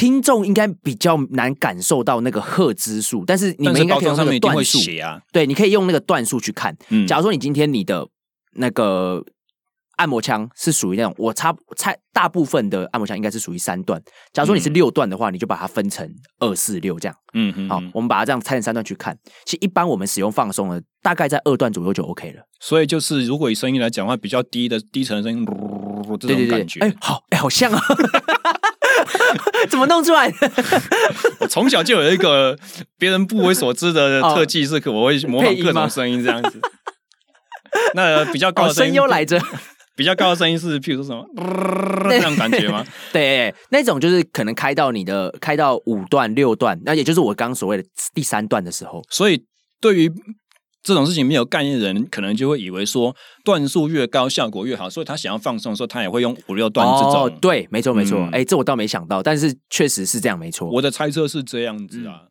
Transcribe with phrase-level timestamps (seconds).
[0.00, 5.20] 听众应该比较难感受到那个赫兹数，但是你们应该可以用那个段数啊。
[5.30, 6.74] 对，你可以用那个段数去看。
[6.88, 8.08] 嗯，假如说你今天你的
[8.54, 9.22] 那个。
[10.00, 14.00] 按摩枪是属于那种，我差差大部分的按摩枪应该是属于三段。
[14.32, 17.14] 假如说你是六段的话，你就把它分成二四六这样。
[17.34, 19.14] 嗯嗯，好，我们把它这样拆成三段去看。
[19.44, 22.40] 其实一般我们使用放松的，大概在二段左右就 OK 了。
[22.60, 25.44] 所以就是如果以声音来讲的话，比较低的低沉的声音，
[26.18, 26.80] 这种感觉。
[26.80, 27.80] 哎，好，哎，好像啊，
[29.68, 30.52] 怎么弄出来的？
[31.40, 32.58] 我从小就有一个
[32.98, 36.60] 别人不为所知的特技，是可我会模仿各种声音这样子。
[37.94, 39.40] 那比较高的声优来着。
[39.96, 41.26] 比较高的声音是，譬如说什么
[42.08, 42.82] 那种感觉吗？
[43.12, 49.02] 对，那种就是可能开到你的开到五段六段，那也就是我刚刚所谓的第三段的时候。
[49.10, 49.44] 所以
[49.78, 50.10] 对于
[50.82, 57.12] 这种事情没有概念的人，可能就会以为说段数越高效果越好，所以他想要放松的时候，他也会用五六段这种。
[57.12, 58.18] 哦，对，没错没错。
[58.32, 60.68] 哎、嗯，这我倒没想到，但是确实是这样，没错。
[60.70, 62.22] 我的猜测是这样子啊。
[62.24, 62.26] 嗯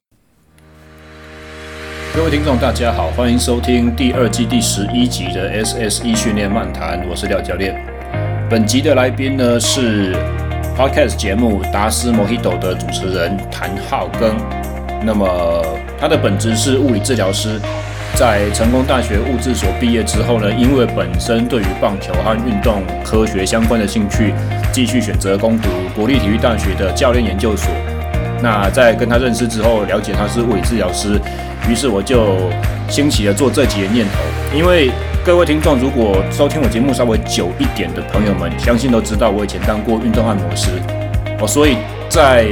[2.11, 7.79] 各位听众，大家好，欢迎收听第二季第十一集的 SSE 训练漫谈，我是廖教练。
[8.49, 10.15] 本集的来宾呢是
[10.75, 14.33] Podcast 节目达斯 Mojito 的主持人谭浩庚。
[15.05, 15.63] 那么
[15.99, 17.61] 他的本职是物理治疗师，
[18.19, 24.33] 在成功大学物质所毕业之后呢，因为本身对于棒球和运动科学相关的兴趣，
[24.73, 27.71] 继续选择攻读国立体育大学的教练研究所。
[28.43, 31.17] 那在跟他认识之后，了解他是物理治疗师。
[31.69, 32.51] 于是我就
[32.89, 34.91] 兴起了做这集的念头，因为
[35.23, 40.71] 各位听众如果收听我节目稍微久一点的朋友们，相信都知道我以前当过运动按摩师
[41.39, 41.77] 哦，所以
[42.09, 42.49] 在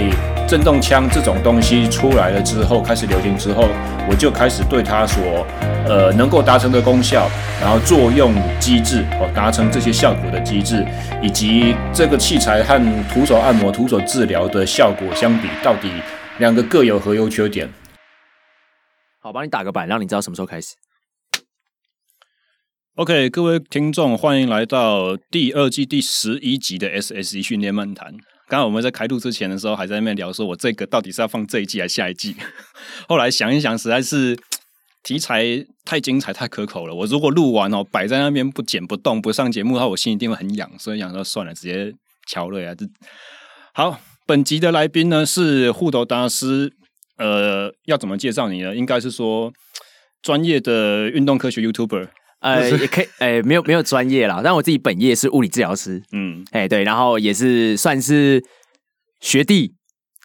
[0.47, 3.67] 震动枪这种东西出来了之后，开始流行之后，
[4.09, 5.45] 我就开始对它所
[5.85, 7.29] 呃能够达成的功效，
[7.61, 10.85] 然后作用机制哦，达成这些效果的机制，
[11.21, 15.91] 以及这个器材和徒手按摩、徒手治疗的效果相比，到底
[16.39, 17.69] 两个各有何优缺点？
[19.19, 20.75] 好，帮你打个板，让你知道什么时候开始。
[22.95, 28.15] OK，各位听众，欢迎来到第二季第十一集的 SSE 训练漫谈。
[28.47, 32.35] 刚刚我们在开录之前的时候，还在那边聊说，我这个到底是要放这一季还是下一季？
[33.07, 34.37] 后来想一想，实在是
[35.03, 36.93] 题材太精彩、太可口了。
[36.95, 40.69] 我如果录完哦，摆在那边不剪不动、不上节目的话，我心一定会很痒。
[40.79, 41.93] 所以想说算了，直接
[42.27, 42.73] 敲了呀。
[43.73, 46.73] 好，本集的来宾呢是护头大师。
[47.17, 48.75] 呃，要怎么介绍你呢？
[48.75, 49.51] 应该是说
[50.21, 52.07] 专业的运动科学 YouTuber，
[52.39, 58.43] 呃，也可以，哎、呃，没有没有专业啦，但我自己本业是物理治疗师，嗯，哎，对，然后也是算是
[59.19, 59.73] 学弟。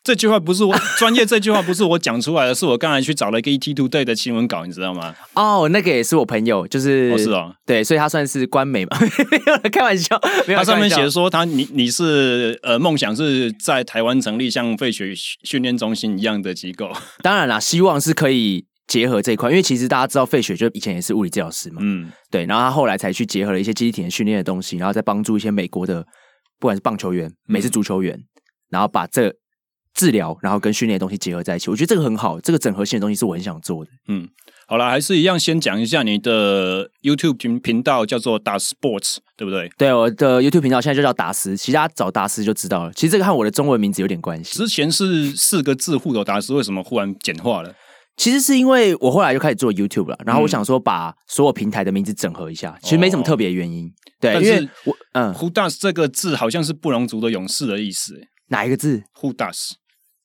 [0.05, 5.15] 这句话不是我专业，这句话不是我讲出来的，是我刚才去找了一个 ETtoday 的新闻稿，你知道吗？
[5.34, 8.99] 哦，那个也是我朋友，就是，哦是哦，对，所以他算是官媒嘛，
[9.31, 10.19] 没有开玩笑。
[10.49, 16.91] 他上面写说他你你是呃梦想是在台湾成立像费雪训练中心一样的机构，
[17.23, 26.04] 当然啦，希望是可以结合这一块，因为其实大家知道费雪就以前也是物理治疗师嘛，嗯，对，然后他后来才去结合了一些肌体训练的东西，然后再帮助一些美国的
[26.58, 28.25] 不管是棒球员、美式足球员，嗯、
[28.70, 29.34] 然后把这。
[29.94, 32.41] 治疗，然后跟训练的东西结合在一起，我觉得这个很好。
[32.41, 33.91] 这个整合性的东西是我很想做的。
[34.08, 34.26] 嗯，
[34.66, 39.70] 好了，还是一样，先讲一下你的 YouTube 频频道叫做达斯 Sports，对不对？
[39.76, 42.92] 对，我的 YouTube 频道现在就叫达斯，其他找达斯就知道了。
[42.94, 44.56] 其实这个和我的中文名字有点关系。
[44.56, 47.75] 之前是四个字“护斗达斯”，为什么忽然简化了？
[48.17, 53.87] 其实是因为我后来就开始做 YouTube 了，然后我想说把所有平台的名字整合一下，嗯、其实没什么特别原因。
[53.87, 58.15] 哦、对，因为我嗯，Who does 这个字好像是布隆族的勇士的意思。
[58.49, 59.73] 哪一个字？Who does？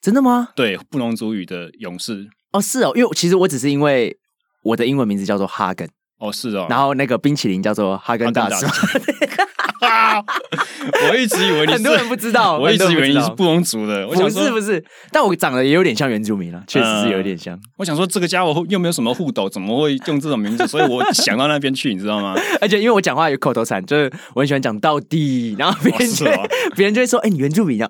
[0.02, 0.50] 真的吗？
[0.56, 4.16] 对，布隆族语的勇士哦，是哦，因为其实我只是因为
[4.64, 8.66] 我的英文名字叫做哈根哦，是哦，然后那个冰淇淋叫做哈根达斯，
[11.09, 17.59] 我一直以为你很多人不知道，我一直以为你是布农族的，我想说不是不是，但我长得也有点像原住民了，确实是有点像。
[17.77, 20.67] 我想说这个家伙又没有什么护斗，怎么会用这种名字？
[20.67, 22.35] 所以我想到那边去，你知道吗？
[22.61, 26.25] 而且因为我讲话有口头禅，就是我很喜欢讲到底，然后别人就
[26.75, 27.89] 别人就会说：“哎，你原住民啊。”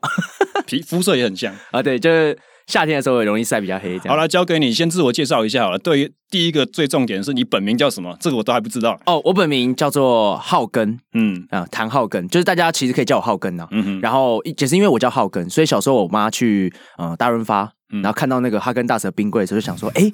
[0.65, 2.37] 皮肤色也很像啊，对，就是
[2.67, 3.97] 夏天的时候也容易晒比较黑。
[3.99, 5.79] 好了，交给你，先自我介绍一下好了。
[5.79, 8.15] 对于第一个最重点是你本名叫什么？
[8.19, 8.99] 这个我都还不知道。
[9.05, 13.67] 哦，我本名叫做浩根，嗯啊，谭浩根，就是大家其实可以叫我浩根呐。
[13.71, 14.01] 嗯哼。
[14.01, 20.11] 然后也是因为我叫浩根，所以小时候我妈去呃大润发，然后看到那个哈根达斯的冰柜的时候，就想说，哎，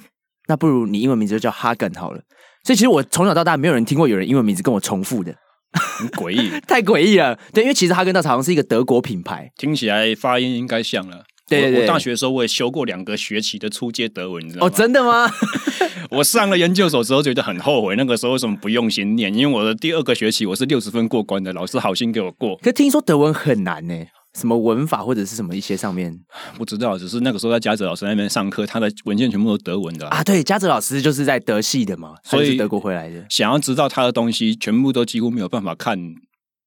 [0.47, 2.21] 那不如你英文名字就叫哈根好了。
[2.63, 5.33] 所以其实我从小到大没有人听过有人英文名字跟我重复的。
[5.73, 7.35] 很诡异， 太诡异了。
[7.51, 11.23] 对，因为其实哈根达斯好像是一个德国品牌，听起来发音应该像了。
[11.47, 14.67] 对对对，我大学的时候我也修过两个学期的初阶德文，你知道吗？
[14.67, 15.29] 哦，真的吗？
[16.09, 19.33] 我上了研究所之后觉得很后悔，那个时候为什么不用心念？
[19.33, 22.55] 因为我的第二个学期我是六十分过关的，老师好心给我过。
[22.57, 23.95] 可听说德文很难呢？
[24.33, 26.17] 什么文法或者是什么一些上面？
[26.57, 30.17] 不知道，只是那个时候在嘉泽老师那边上课，他的文件全部都德文的啊。
[30.17, 33.25] 啊对，嘉泽老师就是在德系的嘛，所以是德国回来的。
[33.29, 35.99] 想要知道他的东西，全部都几乎没有办法看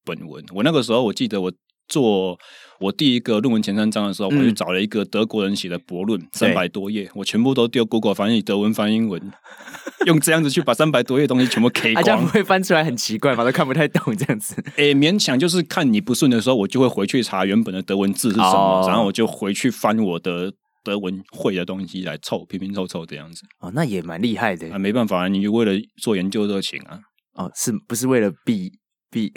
[0.05, 0.43] 本文。
[0.53, 1.51] 我那个时候我记得我
[1.87, 2.37] 做。
[2.79, 9.21] 我第一个论文前三章的时候，嗯、我就找了一个德国人写的博论，三百多页，我全部都丢 Google 翻译，德文翻英文，
[10.05, 12.03] 用这样子去把三百多页东西全部 K 光。
[12.03, 13.43] 这样不会翻出来很奇怪吗？
[13.43, 14.55] 都看不太懂这样子。
[14.75, 20.53] 诶、欸，勉强就是看你不顺的时候，我就会回去查原本的德文字是什么，哦、然后我就回去翻我的
[20.83, 23.43] 德文会的东西来凑，拼拼凑凑这样子。
[23.59, 24.71] 哦，那也蛮厉害的。
[24.71, 25.71] 啊，没办法，你为了
[26.01, 26.99] 做研究热情啊。
[27.33, 28.71] 哦，是不是为了避
[29.09, 29.31] 避？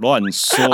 [0.00, 0.66] 乱说，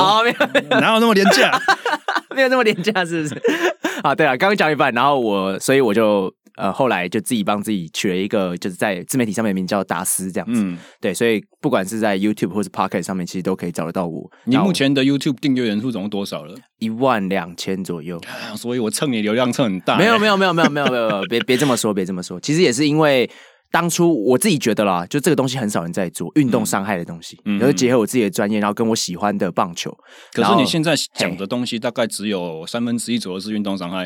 [0.81, 1.51] 哪有那么廉价？
[2.35, 3.43] 没有那么廉价，是不是？
[4.03, 10.61] 啊，对啊，刚刚讲一半，然后我，所以我就呃，后来就自己帮自己取了一个，就是在自媒体上面名叫达斯这样子。
[10.63, 14.31] 嗯，对，所以不管是在 YouTube 或是 Podcast 上面，其实都可以找得到我。
[14.45, 16.55] 你目前的 YouTube 订阅人数总共多少了？
[16.79, 18.21] 一万两千左右。
[18.55, 19.97] 所以我蹭你流量蹭很大。
[19.97, 22.39] 没有，没有，没有，没有，没有，没有，别别这么说，别这么说。
[22.41, 23.29] 其实也是因为。
[23.71, 29.95] 当初我自己觉得啦，就这个东西很少人在做运动伤害的东西，嗯，然后结合我自己的专业，然后跟我喜欢的棒球。
[30.33, 34.05] 可是你现在讲的东西大概只有三分之一左右是运动伤害。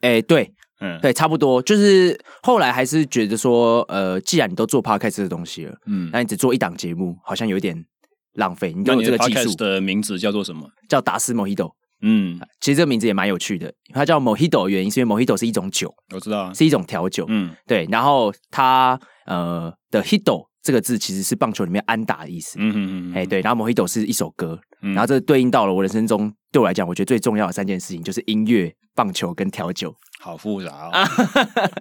[0.00, 1.62] 哎、欸，对，嗯，对，差不多。
[1.62, 7.84] 就是后来还是觉得说，呃，既然你都做 podcast 的东西了，嗯，那你只做一档节目，好像有点
[8.34, 8.72] 浪费。
[8.72, 10.68] 你跟我这个技术的名字叫做什么？
[10.88, 11.70] 叫达斯 Mojito。
[12.02, 17.24] 嗯，其实这个名字也蛮有趣的，它叫 Mojito 的原因是因为 Mojito 是一种酒，我知道，是一种调酒。
[17.28, 22.56] 嗯，对，然后它呃的 Hito 这个字其实是棒球里面安打的意思。
[22.58, 29.94] 嗯嗯嗯，哎，对，然后 Mojito 是一首歌，然后这对应到了我人生中对我来讲，我觉得最重要的三件事情就是音乐、棒球跟调酒。
[30.20, 30.92] 好复杂哦。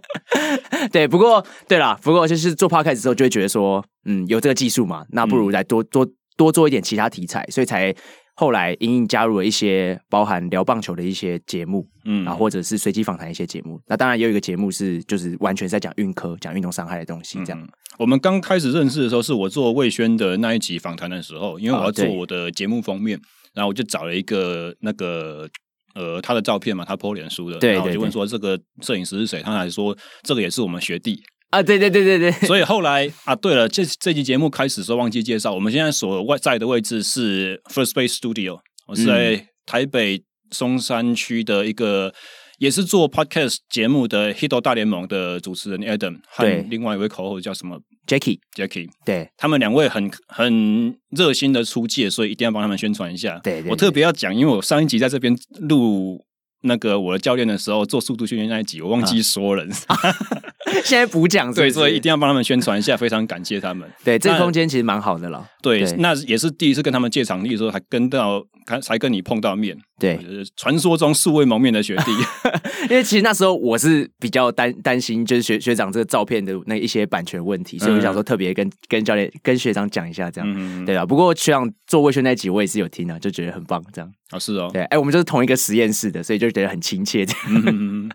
[0.92, 6.08] 对，不过对啦，不过就是做 Podcast 之后就会觉得说，嗯，有这个技术嘛，那不如来多多
[6.38, 7.96] 多做一点其他题材，所以才。
[8.42, 13.80] 后来，英英加入了一些包含聊棒球的一些节目，嗯，然后或者是随机访谈一些节目。
[13.86, 17.38] 那当然也有一个节目是，就是完全在讲运科、讲运动伤害的东西。
[17.46, 23.22] 这样，嗯、我们刚开始认识的时候，是我做魏轩的那一集访谈的时候，因为我要做我的节目封面，哦、
[23.54, 25.48] 然后我就找了一个那个
[25.94, 29.44] 呃他的照片嘛，他 po 脸书的，对，然后我就问说这个摄影师是谁？
[29.44, 31.22] 他还说这个也是我们学弟。
[31.52, 42.14] 啊，对对对对对， 所以后来啊，对了，这这期节目开始的时候忘记介绍，我们现在所在的位置是 First Base Studio，我是在台北松山区的一个，
[42.58, 47.78] 也是做 Podcast 节目的 Hito 大联盟的主持人 Adam 和另外一位 co-host 叫什么
[48.08, 53.40] ？Jackie，Jackie，对，他们两位很很热心的出借，所以一定要帮他们宣传一下。
[53.44, 56.26] 对，对，对，我特别要讲，因为我上一集在这边录。
[56.64, 59.64] 那个我的教练的时候做速度训练那一集，我忘记说了。
[59.88, 59.98] 啊、
[60.86, 63.90] 现在补讲，对，所以一定要帮他们宣传一下，非常感谢他们。
[64.04, 65.46] 对，这个空间其实蛮好的了。
[65.62, 68.44] 对，对那也是第一次跟他们借场地的时候，还跟到，
[68.82, 69.78] 才跟你碰到面。
[70.00, 70.20] 对，
[70.56, 72.12] 传说中素未谋面的学弟。
[72.90, 81.06] 因为其实那时候我是比较担担心，就是学学长这个照片的那一些版权问题，所以我想说特别跟跟教练跟学长讲一下，这样、嗯、对啊。
[81.06, 84.70] 不过学长做魏轩那集我也是有听啊，就觉得很棒，这样啊是哦。
[84.74, 87.64] 对，哎，我们就是同一个实验室的，所以就觉得很亲切这样。
[87.68, 88.10] 嗯、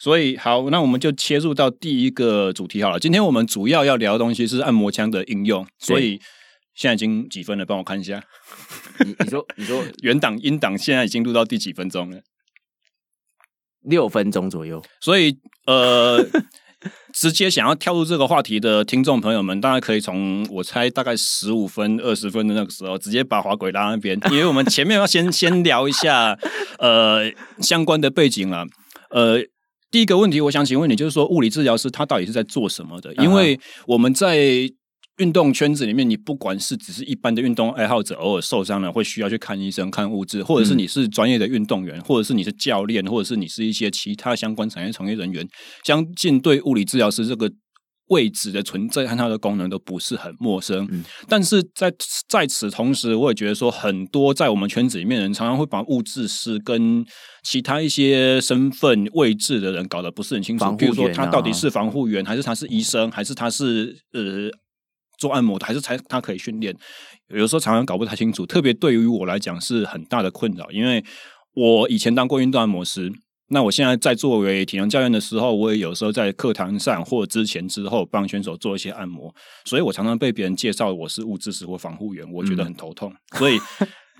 [0.00, 2.98] 所以好，那我们就切入到第一个主题好了。
[2.98, 6.18] 今天我们主要要聊的东西是按摩枪的应用，所以
[6.74, 7.66] 现在已经几分了？
[7.66, 8.24] 帮我看一下。
[9.04, 12.20] 你你说 你说原档音档现在已经录到第几分钟了？
[13.82, 15.36] 六分钟左右，所以
[15.66, 16.26] 呃，
[17.12, 26.38] 直接想要跳入这个话题的听众朋友们，大家可以从我猜大概十五分、二十分的那个时候，直接把滑轨拉那边，因为我们前面要先 先聊一下
[26.78, 28.64] 呃相关的背景啊。
[29.10, 29.40] 呃，
[29.90, 33.12] 第一个问题，我想请问你，就是说物理治疗师他到底是在做什么的？
[33.16, 34.38] 因为我们在
[35.18, 45.46] 运动圈子里面，你不管是只是一般的运动爱好者，偶尔受伤了会需要去看医生、看物质，或者是你是专业的运动员，嗯、或者是你是教练，或者是你是一些其他相关产业从业人员，
[45.84, 47.50] 相信对物理治疗师这个
[48.10, 50.86] 位置的存在和它的功能都不是很陌生。
[50.92, 51.92] 嗯、但是在
[52.28, 57.04] 在此同时，我也觉得说，很多在我们圈子里面的人常常会把物质师跟
[57.42, 64.50] 其他一些身份位置的人搞得不是很清楚，比如说他到底是防护员，还是他是医生，还是他是呃。
[65.18, 66.74] 做按摩的还是才他可以训练，
[67.28, 68.46] 有时候常常搞不太清楚。
[68.46, 71.04] 特别对于我来讲是很大的困扰，因为
[71.52, 73.12] 我以前当过运动按摩师，
[73.50, 83.12] 那我现在在作为体能教练的时候，我也有时候在课堂上或之前之后帮选手做一些按摩，所以我常常被别人介绍我是物质师或防护员，我觉得很头痛。
[83.12, 83.58] 嗯、所以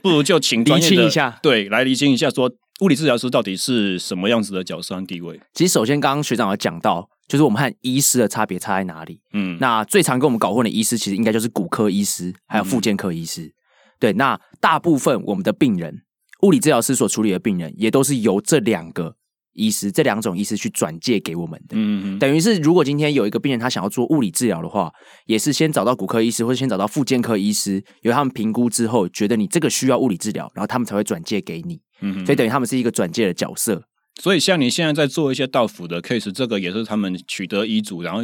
[0.03, 5.41] 不如就请 专业的一下，对，来厘清一下，说物理治疗师到底是什么样子的角色和地位。
[5.55, 7.09] 其实首先刚刚学长有讲到。
[7.31, 9.21] 就是我们和医师的差别差在哪里？
[9.35, 13.43] 嗯，那最常跟我们搞混的医师，其实应该就是骨科医师，还有复健科医师。
[13.43, 13.53] 嗯、
[14.01, 16.03] 对，那大部分我们的病人，
[16.43, 19.15] 物理治疗师所处理的病人，也都是由这两个
[19.53, 21.77] 医师、这两种医师去转介给我们的。
[21.77, 24.93] 嗯嗯，等于是如果今天有一个病人他想要做物理治疗的话，
[25.27, 31.81] 也是先找到骨科医师，或者先找到复健科医师，由他们评估之后，觉得你这个需要物理治疗，然后他们才会转介给你。
[32.01, 33.83] 嗯，所以等于他们是一个转介的角色。
[34.21, 38.21] 所以像你现在在做一些到府的 case，这个也是他们取得医嘱，然后。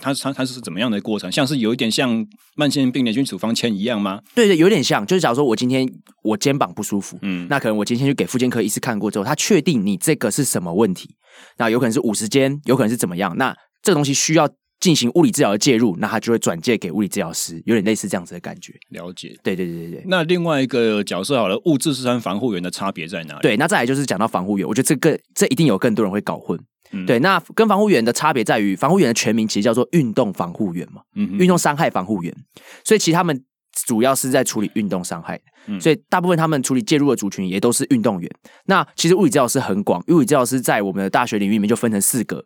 [0.00, 1.30] 他他他是怎么样的过程？
[1.30, 4.20] 像是有一点像慢性病的菌处方签一样吗？
[4.34, 5.06] 对对，有点像。
[5.06, 5.88] 就是假如说我今天
[6.22, 11.14] 我肩膀不舒服，嗯，那可能我今天去给妇健科医师看过之后，他确定你这个是什么问题，
[11.58, 13.36] 那有可能是五十肩，有可能是怎么样？
[13.36, 14.48] 那这个东西需要
[14.82, 18.74] 进行物理治疗的介入，那他就会转介给物理治疗师，有点类似这样子的感觉。
[18.88, 19.38] 了解。
[19.40, 20.02] 对对对对对。
[20.06, 23.40] 那另外一个角色好了，物质是跟防护员的差别在哪里？
[23.42, 26.58] 对，那再来就是讲到防护员，我觉得这个这一定有更多人会搞混。
[26.94, 32.34] 嗯、对，那跟防护员的差别在于，防护员的全名其实叫做运动防护员嘛，嗯，运动伤害防护员，
[32.84, 33.42] 所以其实他们
[33.86, 38.30] 主要是在处理运动伤害，嗯，所以大部分他们处理介入的族群也都是运动员。
[38.66, 42.44] 那其实物理治疗师很广，物理治疗师在我们的大学领域里面就分成四个，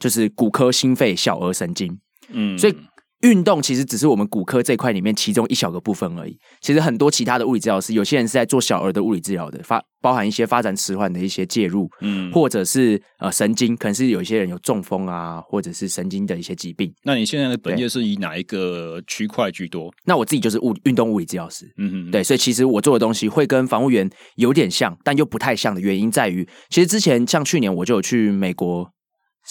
[0.00, 1.96] 就是骨科、心肺、小儿神经，
[2.32, 2.74] 嗯，所以。
[3.22, 6.34] 运动其实只是我们骨科这块里面其中一小个部分而已。
[6.62, 16.90] 其实很多其他的物理治疗师，有些人是在做小儿的物理治疗的，发包含一些发展迟缓的一些介入，嗯，或者是呃神经，可能是有一些人有中风啊，或者是神经的一些疾病。
[17.04, 19.92] 那你现在的本业是以哪一个区块居多？
[20.06, 28.90] 那我自己就是物运动物理治疗师，嗯嗯，对，所以其实我做的东西会跟防护员有点像，但又不太像的原因在于，其实之前像去年我就有去美国。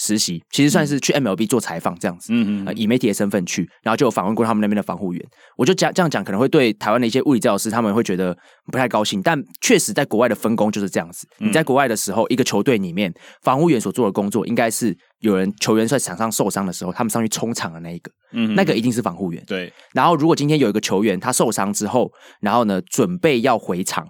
[0.02, 5.22] 实习其实算是去 MLB 做采访这样子，嗯嗯、呃，以媒体的身份去，然后就有访问过他们那边的防护员。
[5.58, 8.34] 我就讲这样讲，可能会对台湾的一些物理治疗师他们会觉得
[8.72, 11.28] 不太高兴，但确实在国外的分工就是这样子。
[11.36, 19.44] 你在国外的时候，一个球队里面，防护员所做的工作应该是有人球员在场上受伤的时候，他们上去冲场的那一个，嗯，那个一定是防护员。
[19.46, 19.70] 对。
[19.92, 24.08] 然后如果今天有一个球员他受伤之后，然后呢准备要回场。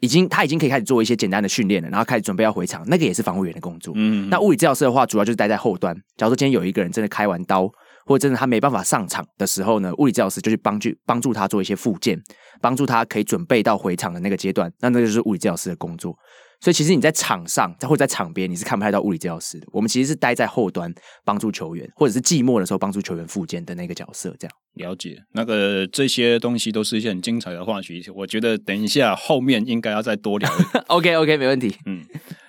[0.00, 3.94] 已经，他已经可以开始做一些简单的训练了，然后开始准备要回场，那个也是防护员的工作。
[3.96, 5.94] 嗯，那物理治疗师的话，主要就是待在后端。
[6.16, 7.66] 假如说今天有一个人真的开完刀，
[8.04, 12.20] 或者真的他没办法上场的时候呢，物理治疗师就去帮助帮助他做一些复健，
[12.60, 14.70] 帮助他可以准备到回场的那个阶段。
[14.80, 16.14] 那那个就是物理治疗师的工作。
[16.66, 19.66] 所以其实你在场上，或者在场边，你是看不太到物理治疗师的。
[19.70, 20.92] 我们其实是待在后端，
[21.24, 24.34] 帮助球员，或者是寂寞的时候帮助球员复健的那个角色。
[24.36, 28.02] 这样了解，那个这些东西都是一些很精彩的话题。
[28.12, 30.50] 我觉得等一下后面应该要再多聊。
[30.88, 31.72] OK OK，没问题。
[31.86, 32.04] 嗯，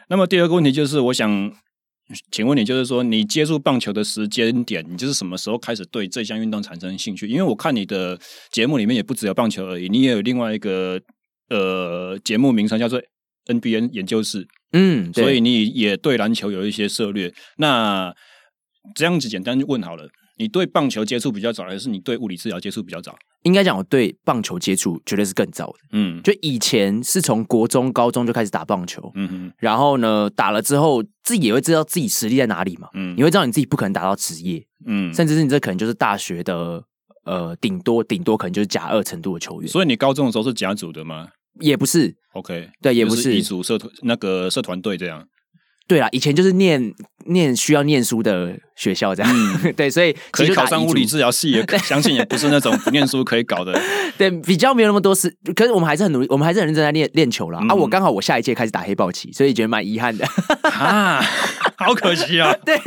[0.09, 1.53] 那么第二个问题就是，我想
[2.31, 7.27] 请问你，就是说你接触棒球的时间点，你就是什么时候开始对这项运动产生兴趣？
[7.27, 8.19] 因为我看你的
[8.51, 10.99] 节目里面也不只有棒球而已，你也有另外一个
[11.51, 12.99] 呃节目名称叫做。
[13.47, 17.33] NBA 研究室，嗯，所以你也对篮球有一些涉猎。
[17.57, 18.13] 那
[18.95, 23.17] 这样子简单问好了，你对棒球接触比较早，还是你对物理治疗接触比较早？
[23.43, 25.73] 应该讲，我对棒球接触绝对是更早的。
[25.91, 36.83] 嗯，就以前是从国中、高中就开始打棒球，嗯哼，然后呢，打了之后自己也会知道自己实力在哪里嘛，嗯，你会知道你自己不可能打到职业，嗯，甚至是你这可能就是大学的，
[37.23, 39.69] 呃，顶多顶多可能就是甲二程度的球员。
[39.69, 41.29] 所以你高中的时候是甲组的吗？
[41.59, 45.27] 也不是，OK，对，也不是一组社团那个社团队这样。
[45.87, 46.93] 对啦，以前就是念
[47.25, 49.31] 念需要念书的学校这样，
[49.63, 53.79] 嗯、 对，所以可以考上物理治疗系， 也相信也不是那种不念书可以搞的。
[54.17, 57.59] 对，比较没有那么多事，可是我们还是很努力，我们还是很认真在练练球啦。
[57.61, 60.25] 嗯、啊，我刚好我下一届开始打黑豹旗，所以觉得蛮遗憾的
[60.63, 61.21] 啊，
[61.77, 62.53] 好可惜啊。
[62.65, 62.77] 对，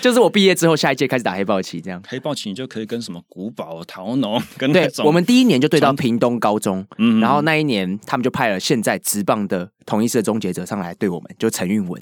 [0.00, 2.02] 就是我毕业之后下一届开始打黑豹旗，这样。
[2.08, 12.00] 黑豹旗你就可以跟什么古堡、桃农跟对，我们第一年就对到屏东高中，嗯，然后那一年他们就派了现在职棒的同一狮的终结者上来对我们，就陈韵文。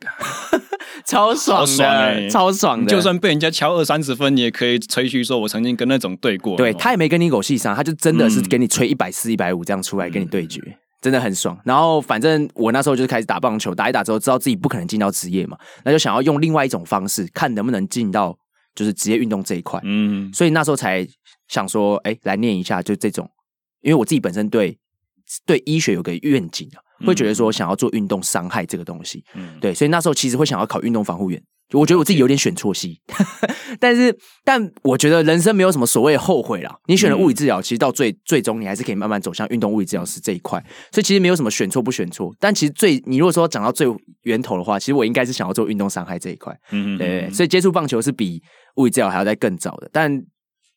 [1.04, 2.90] 超爽的，超爽，欸、超爽的！
[2.90, 11.58] 就算被人家敲二三十分，你也可以吹嘘说：“我曾经跟那种对过。”对，他也没跟你狗戏上，他就真的是给你吹一百四、一百五这样出来跟你对决，嗯、真的很爽。
[11.64, 18.36] 然后反正我那时候就是开始打棒球，打一打之后知道自己不可能进到职业嘛，那就想要用另外一种方式，看能不能进到
[18.74, 19.80] 就是职业运动这一块。
[19.84, 21.06] 嗯，所以那时候才
[21.48, 23.28] 想说，哎、欸，来念一下就这种，
[23.80, 24.78] 因为我自己本身对
[25.46, 26.78] 对医学有个愿景啊。
[27.06, 31.42] 会觉得说想要做运动伤害这个东西，嗯，对，所以那时候其实会想要考运动防护员。
[31.72, 33.00] 我觉得我自己有点选错系，
[33.80, 36.76] 但是但我觉得人生没有什么所谓后悔啦。
[36.88, 42.34] 你选了物理治疗，其实到最最终你还是可以慢慢走向运动物理治疗师这一块，所以其实没有什么选错不选错。
[42.38, 43.86] 但其实最你如果说讲到最
[44.24, 48.42] 源头的话，其实我应该是想要做运动伤害这一块，嗯，对，所以接触棒球是比
[48.76, 49.88] 物理治疗还要再更早的。
[49.90, 50.22] 但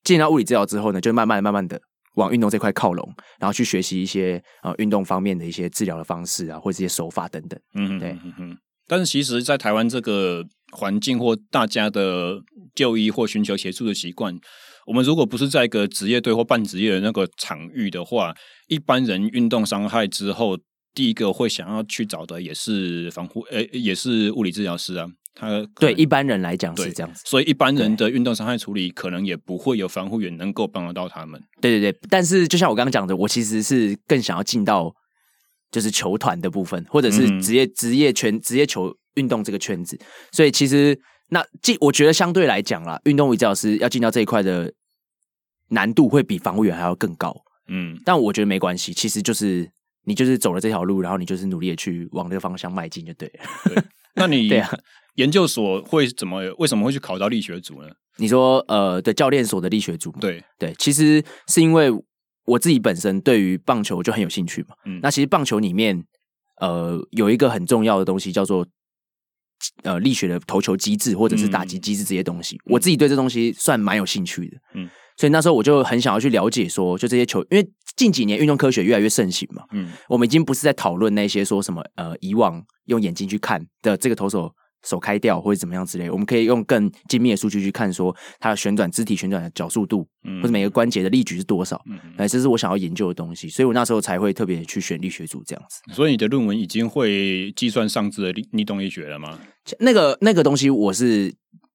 [0.05, 1.81] 进到物理治疗之后呢，就慢慢慢慢的。
[2.15, 7.60] 往运动这块靠拢，然后去学习一些呃运动方面的一些治疗的方式啊，或者这些手法等等。
[7.75, 8.12] 嗯，对。
[8.24, 8.58] 嗯哼。
[8.86, 10.43] 但是其实，在台湾这个
[10.74, 12.38] 环境或大家的
[12.75, 14.38] 就医或寻求协助的习惯，
[14.86, 18.36] 我们如果不是在一个职业队或半职业的那个场域的话，
[18.67, 20.58] 一般人运动伤害之后
[20.93, 25.08] 第一个会想要去找的也是防护，呃，也是物理治疗师啊。
[25.36, 31.42] 他对一般人来讲是这样子，所以一般人的运动伤害处理可能也不会有防护员能够帮得到他们。
[31.60, 34.94] 对对对，但是就像我刚刚讲的，我其实是更想要进到
[35.72, 40.00] 就是球团的部分，或者是职业职业圈职业球运动这个圈子。
[40.32, 40.98] 所以其实
[41.30, 44.72] 那进，我觉得相对来讲啦，运动物理治疗师要进到这一块的
[45.70, 47.36] 难度会比防护员还要更高。
[47.70, 49.68] 嗯，但我觉得没关系，其实就是
[50.05, 53.45] 你就是走了这条路，然后你就是努力的去往这个方向迈进就对了。
[53.74, 53.83] 对，
[54.15, 54.69] 那你对啊。
[55.15, 56.41] 研究所会怎么？
[56.57, 57.89] 为什么会去考到力学组呢？
[58.17, 60.12] 你说，呃，对，教练所的力学组。
[60.19, 61.91] 对对，其实是因为
[62.45, 64.75] 我自己本身对于棒球就很有兴趣嘛。
[64.86, 66.03] 嗯，那其实棒球里面，
[66.60, 68.65] 呃，有一个很重要的东西叫做
[69.83, 72.55] 呃力学的投球机制或者是打击机制这些东西。
[72.65, 74.57] 嗯，我自己对这东西算蛮有兴趣的。
[74.74, 79.63] 嗯，所以那时候我就很想要去了解说，就这些球，因为近几年运动科学越来越盛行嘛。
[79.72, 84.53] 嗯，我们已经不是在讨论那些说什么呃以往用眼睛去看的这个投手。
[84.86, 95.79] 手开掉或者怎么样之类，我们可以用更精密的数据去看，说它的旋转肢体旋转的角速度，嗯，或者每个关节的力矩是多少，嗯，哎，这是我想要研究的东西，所以我那时候才会特别去选力学组这样子。
[95.93, 99.39] 所以你的论文已经会计算上肢的逆动力学了吗？
[99.79, 101.34] 那个那个东西我是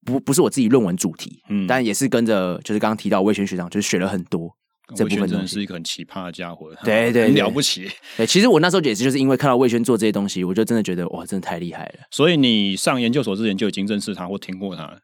[0.08, 4.50] 不不是我自己论文主题，嗯，但也是跟着就是刚刚提到魏轩学长，就是学了很多。
[4.96, 7.90] 这部分真的是一个很奇葩的家伙，对， 对对，很了不起。
[8.16, 12.06] 对，其实我那时候也是就是因为看到魏轩做这些东西，我就真的觉得哇，真的太厉害了。
[12.10, 14.98] 所以你上研究所之前就已经认识他或听过他？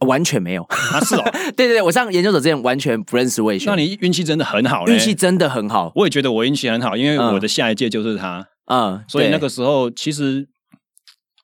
[0.00, 1.00] 完全没有啊？
[1.00, 1.22] 是哦，
[1.56, 3.74] 对对对，我上研究所之前完全不认识魏轩。
[3.74, 5.90] 那你运气真的很好，运气真的很好。
[5.94, 8.46] 我也觉得我运气很好，因为我的下一届就是他。
[8.66, 10.46] 嗯，所以那个时候其实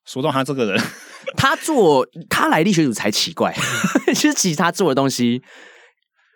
[0.05, 0.83] 说到他这个人，
[1.37, 3.55] 他做他来力学组才奇怪，
[4.15, 5.43] 其 实其实他做的东西。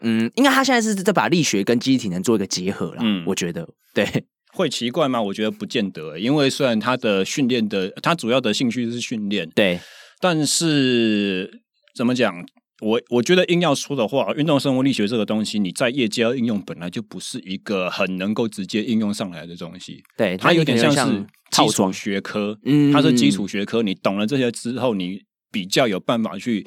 [0.00, 2.98] 嗯，应该他现在是在把力学跟机体能做一个结合了。
[3.00, 5.22] 嗯，我觉得对，会奇怪吗？
[5.22, 9.80] 我觉得不见得，因为虽然他的训练的，他主要的兴趣是训练，对，
[10.20, 11.62] 但是
[11.94, 12.44] 怎么讲？
[12.80, 20.02] 我我觉得硬要说的话，运动生物力学这个东西，你在业界要应用本来就不是一个很能够直接应用上来的东西。
[20.16, 26.66] 对，它有点像是基础学科，嗯，它是基础学科，你懂了这些之后，你比较有办法去。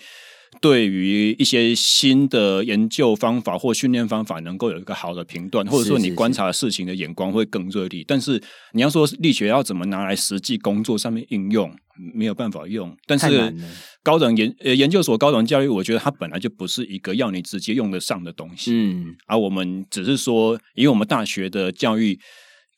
[0.59, 8.03] 对于一些新的研究方法或训练方法，能够有一个好的评断，或者说你观察事情的眼光会更锐利。
[8.07, 8.41] 但是
[8.73, 11.71] 你要说力学要怎么拿来实际工作上面应用，
[12.13, 12.95] 没有办法用。
[13.05, 13.53] 但是
[14.01, 18.71] 高等研呃研究所高等教育，我觉得它本来就不是一个要你直接用得上的东西。
[18.73, 22.19] 嗯，而我们只是说，以我们大学的教育。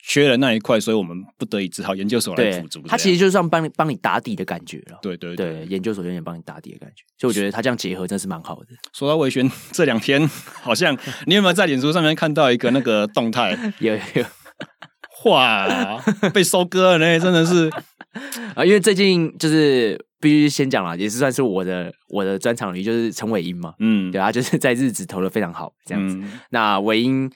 [0.02, 2.82] 缺了那一块，所以我们不得已只好研究所来补足。
[2.88, 4.98] 他其实就是像帮你帮你打底的感觉了。
[5.02, 8.68] 对对对，对，研究所有点帮你打底的感觉，所以我觉得他这样结合真是蛮好的。
[8.94, 10.26] 说到魏轩，这两天
[10.62, 13.58] 好像你有没有在脸书上面看到一个那个动态？
[13.80, 14.26] 有有，
[15.30, 16.02] 哇，
[16.34, 17.70] 被收割了呢，真的是
[18.56, 18.66] 啊！
[18.66, 26.16] 因为最近就是必须先讲了，也是算是我的我的专场里，就是陈伟英嘛，嗯，对啊，就是在日子投的非常好，这样子。
[26.16, 27.30] 嗯、那伟殷。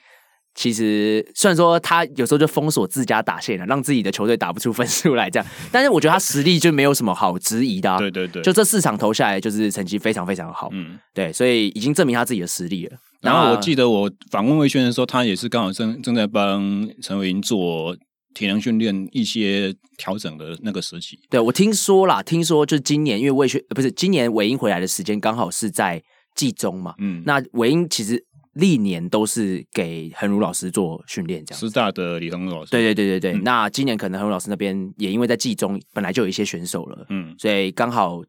[0.54, 7.98] 其实虽然说他有时候就封锁自家打线了，让自己的球队打不出分数来这样，但是我觉得他实力就没有什么好质疑的啊。
[7.98, 10.68] 对对对，就这四场投下来，就是成绩非常非常好。
[10.72, 12.96] 嗯，对，所以已经证明他自己的实力了。
[13.20, 17.96] 然后我记得我访问魏轩的时候，他也是刚好正正在帮陈伟霆做
[18.32, 21.18] 体能训练一些调整的那个时期。
[21.28, 26.00] 对，我听说啦，听说就是今年因为魏轩不是今年伟英回来的时间刚好是在
[26.36, 26.94] 季中嘛。
[26.98, 28.24] 嗯，那伟英其实。
[28.54, 31.60] 历年都是给恒如老师做训练，这样。
[31.60, 32.70] 师大的李恒儒老师。
[32.70, 33.32] 对对对对对。
[33.40, 38.22] 嗯、那今年可能恒如老师那边也因为在季中本来就有一些选手了，嗯，所以刚好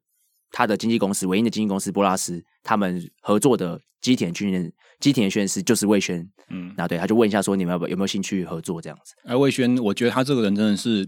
[0.51, 9.13] 他的经纪公司，唯一的经纪公司波拉斯，他们合作的基田训练基田训练师就是魏轩，嗯，那对他就问一下说，你们有没有，有没有兴趣合作这样子？
[9.25, 11.07] 哎，魏轩，我觉得他这个人真的是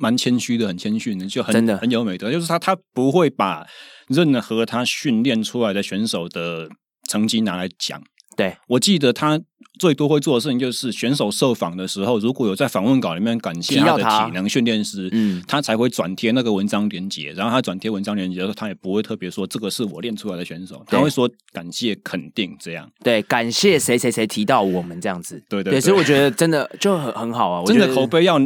[0.00, 3.66] 蛮谦虚的，很谦逊的，就很真的很有美德，就是他他不会把
[4.08, 6.68] 任何他训练出来的选手的
[7.08, 8.00] 成绩拿来讲。
[8.36, 9.40] 对，我记得他
[9.78, 17.32] 最多会做的事情就是选手受访的时候，如果有在访问稿里面感谢他的体能训练师，嗯，他才会转贴那个文章连接。
[17.32, 22.90] 然后他转贴文章连接的时候，他也不会特别说这个是我练出来的选手，他会说感谢肯定这样。
[23.02, 25.42] 对，感谢谁谁谁提到我们这样子。
[25.48, 28.38] 对对对，所以我觉得真的就很很好啊，真的口碑要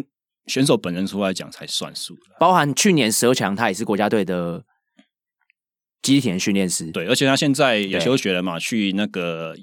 [0.47, 2.17] 选手本人出来讲才算数。
[2.39, 4.65] 包含去年十二强，他也是国家队的
[6.03, 6.91] 机体训练师。
[6.93, 9.55] 对，而且他现在也休学了嘛，去那个。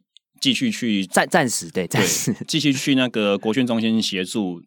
[0.43, 4.61] 继续去暂暂时对暂时继续去那个国训中心协助，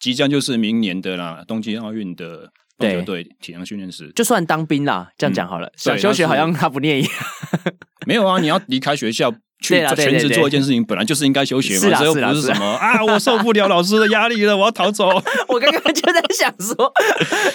[0.00, 5.70] 即将就是明年的啦，东京奥运的棒球队体能训练师，就算当兵啦，这样讲好了。
[5.76, 7.12] 想休学好像他不念一样，
[8.08, 15.06] 没有啊，你要离开学校 去全职做一件事情，本来就是应该休学嘛，这又不是什么啊，我受不了老师的压力了， 我要逃走。
[15.46, 16.92] 我刚刚就在想说，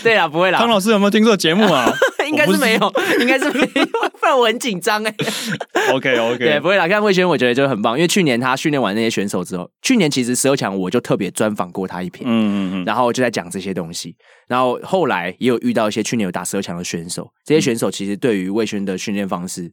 [0.02, 1.92] 对啦，不会啦，汤老师有没有听这个节目啊？
[2.30, 3.86] 应该是没有，应该是没有，
[4.20, 5.16] 不然我很紧张哎。
[5.94, 6.88] OK OK，对，不会啦。
[6.88, 14.16] 看魏轩，我觉得就很棒，因为去年他训练完那些选手之后，去年其实十二强我就特别专访过他一篇，嗯嗯嗯，然后就在讲这些东西。
[14.48, 19.72] 然后后来也有遇到一些去年有打十二强的选手，这些选手其实对于魏轩的训练方式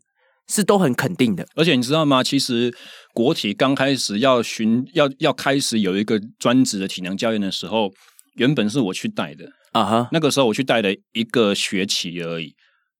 [0.48, 1.46] 是都很肯定的。
[1.54, 2.22] 而且你知道吗？
[2.22, 2.72] 其实
[3.14, 7.90] 国体刚开始要寻要要开始有一个专职的体能教练的时候，
[8.34, 10.00] 原本是我去带的啊哈。
[10.02, 10.08] Uh.
[10.12, 12.54] 那个时候我去带了一个学期而已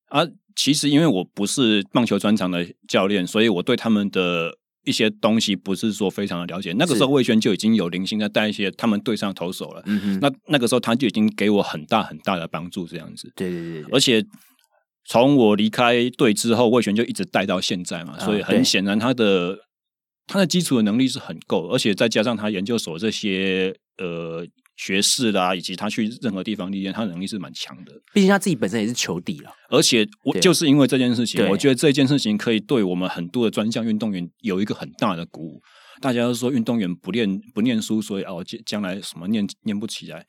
[0.07, 0.27] 啊。
[0.55, 6.75] 其实因为我不是棒球专长的教练，所以我对他们的一些东西不是说非常的了解。
[6.77, 9.83] 那个时候魏轩就已经有零星在带一些他们队上投手了。
[9.87, 10.19] 嗯哼。
[10.21, 13.33] 那那个时候他就已经给我很大很大的帮助，这样子。
[13.35, 13.91] 对对对，对。
[13.93, 14.23] 而且
[15.07, 19.59] 从我离开队之后，魏轩就一直带到现在嘛，所以很显然他的。
[20.29, 27.93] 他的基础的能力是很够，而且再加上他研究所这些呃学士啦，以及他去任何地方历练，他能力是蛮强的。
[28.13, 35.61] 毕竟他自己本身也是球底了，而且我就是因为这件事情，对我觉得这件事情可以对我们很多的专项运动员有一个很大的鼓舞。
[36.01, 40.27] 大家都说运动员不练不念书，所以哦将将来什么念念不起来。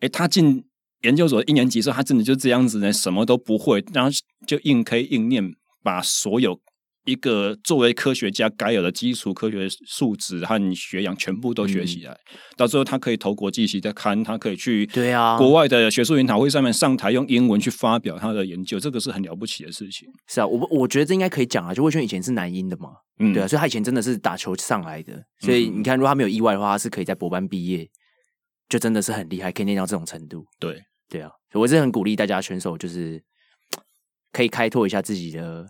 [0.00, 0.64] 诶，他进
[1.02, 4.10] 研究所一年级时候，他真的就这样子呢，什么都不会，然后
[4.46, 5.44] 就硬可以硬念，
[5.82, 6.60] 把所有。
[7.04, 15.36] 一个作为科学家该有的基础科学素质和学养全部都学起来，嗯、到最后他可以投国际期刊，他可以去对啊。
[15.36, 20.08] 国外的学术研讨会上面上台用英文去发表他的研究，这个是很了不起的事情。
[20.28, 27.88] 是啊，我我觉得这应该可以讲啊，就魏轩以前是男英的嘛，嗯，对啊，所以他以前真的是打球上来的，所以你看，如果他没有意外的话，他是可以在博班毕业，
[28.68, 30.44] 就真的是很厉害，可以练到这种程度。
[30.58, 30.80] 对。
[31.08, 33.22] 对啊，我是很鼓励大家选手，就是
[34.32, 35.66] 可以开拓一下自己的。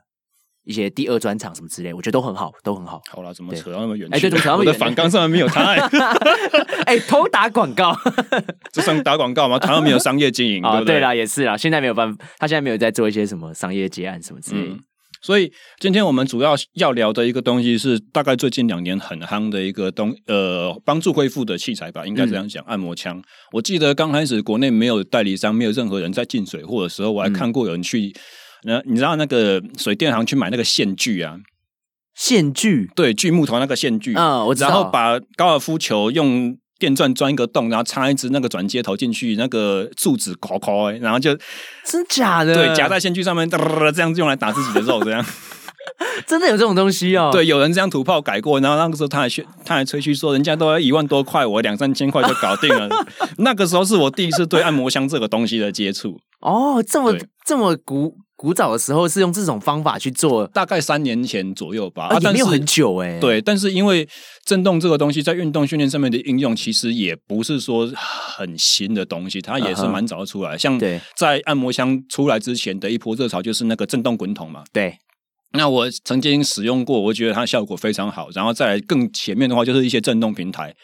[0.64, 3.01] 一些第二专场什么之类，我觉得都很好，都很好。
[3.11, 4.09] 好了，怎么扯到那么远？
[4.12, 4.72] 哎，对，怎么扯到那么远？
[4.72, 5.75] 我的反纲上面没有他。
[6.87, 7.96] 哎，偷打广告，
[8.72, 9.59] 这算打广告吗？
[9.59, 10.94] 他又没有商业经营，对不对？
[10.96, 14.77] 对啦，也是啦，现在没有办法，他现在没有在做一些什么商业结案什么之类的。
[15.20, 23.22] 所以今天我们主要要聊的一个东西是，大概最近两年很夯的一个东，呃，帮助恢复的器材吧，应该这样讲，按摩枪。
[23.53, 28.12] 我记得刚开始国内没有代理商，没有任何人在进水货的时候，我还看过有人去。
[28.64, 31.37] 那你知道那个水电行去买那个线锯啊？
[32.14, 34.68] 线锯对，锯木头那个线锯啊，我知道。
[34.68, 41.35] 然后把高尔夫球用电钻钻一个洞，然后插一支那个转接头进去，那个柱子抠抠，然后就
[41.87, 42.55] 真假的？
[42.55, 45.25] 对，夹在线锯上面，这样用来打自己的肉，这样
[46.29, 47.31] 真的有这种东西哦？
[47.33, 52.88] 对，有人这样土炮改过，然后那个时候他还去，他还吹嘘说，人家都要一万多块，我两三千块就搞定了。
[53.38, 56.20] 那个时候是我第一次对按摩箱这个东西的接触。
[56.40, 58.14] 哦，这么这么古。
[58.42, 63.20] 古早的时候是用这种方法去做，大概三年前左右吧，啊，也没有很久哎。
[63.20, 64.07] 对，但是因为
[64.44, 70.59] 震动这个东西在运动训练上面的应用，其实也不是说很新的东西，它也是蛮早就出来。
[70.59, 70.76] 像
[71.16, 74.64] 在按摩箱出来之前的一波热潮，就是那个震动滚筒嘛。
[74.72, 74.98] 对，
[75.52, 78.28] 那我曾经使用过，我觉得它效果非常好。
[78.35, 80.74] 然后再来更前面的话，就是一些震动平台，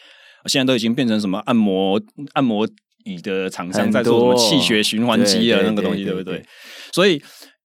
[0.45, 2.65] 现在都已经变成什么按摩按摩
[3.09, 6.43] 椅的厂商在做什么气血循环机啊，那个东西，对不对？
[6.93, 7.21] 所以。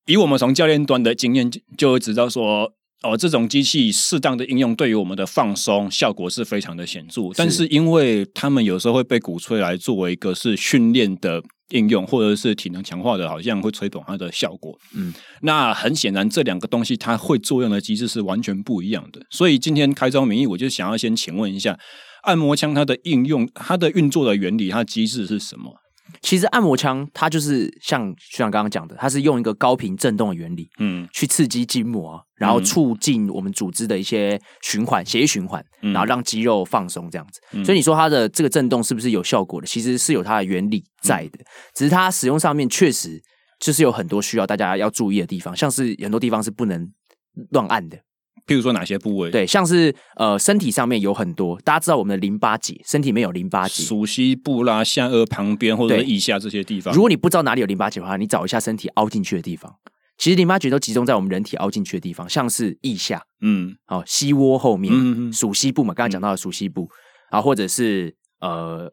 [0.06, 2.70] 以我们从教练端的经验，就会知道说，
[3.02, 7.22] 哦，这种机器适当的应用，对于我们的放松效果是非常的显著。
[7.34, 14.78] 但是，因为他们有时候会被鼓吹来作为一个是训练的应用，或者是体能强化的，好像会吹捧它的效果。
[14.94, 19.22] 嗯，那很显然，这两个东西它会作用的机制是完全不一样的。
[19.30, 21.78] 所以今天开宗明义，我就想要先请问一下，
[22.24, 25.72] 按摩枪它的应用、它的运作的原理、它的机制是什么？
[26.20, 37.40] 其实按摩枪它就是像学长刚刚讲的，它是用一个高频震动的原理，嗯，去刺激筋膜，然后促进我们组织的一些循环、血液循环，然后让肌肉放松这样子。
[37.52, 39.66] 嗯、所以你说它的这个震动是不是有效果的？
[39.66, 41.38] 其实是有它的原理在的，
[41.74, 43.20] 只是它使用上面确实
[43.58, 46.86] 就是有很多需要大家要注意的地方，像是很多地方是不能
[47.50, 47.98] 乱按的。
[48.46, 49.30] 譬如说哪些部位？
[49.30, 56.94] 对，像是呃身体上面有很多，大家知道我们的淋巴结，身体里面有淋巴结，鼠蹊部啦、下颚旁边或者腋下这些地方。
[56.94, 59.74] 如果你不知道哪里有淋巴结的话，你找一下身体凹进去的地方。
[60.16, 66.88] 其实淋巴结都集中在我们人体凹进去的地方，像是腋下，嗯，好，膝窝后面，嗯嗯，鼠蹊部嘛，刚刚讲到的鼠蹊部，
[67.30, 68.92] 然后或者是呃，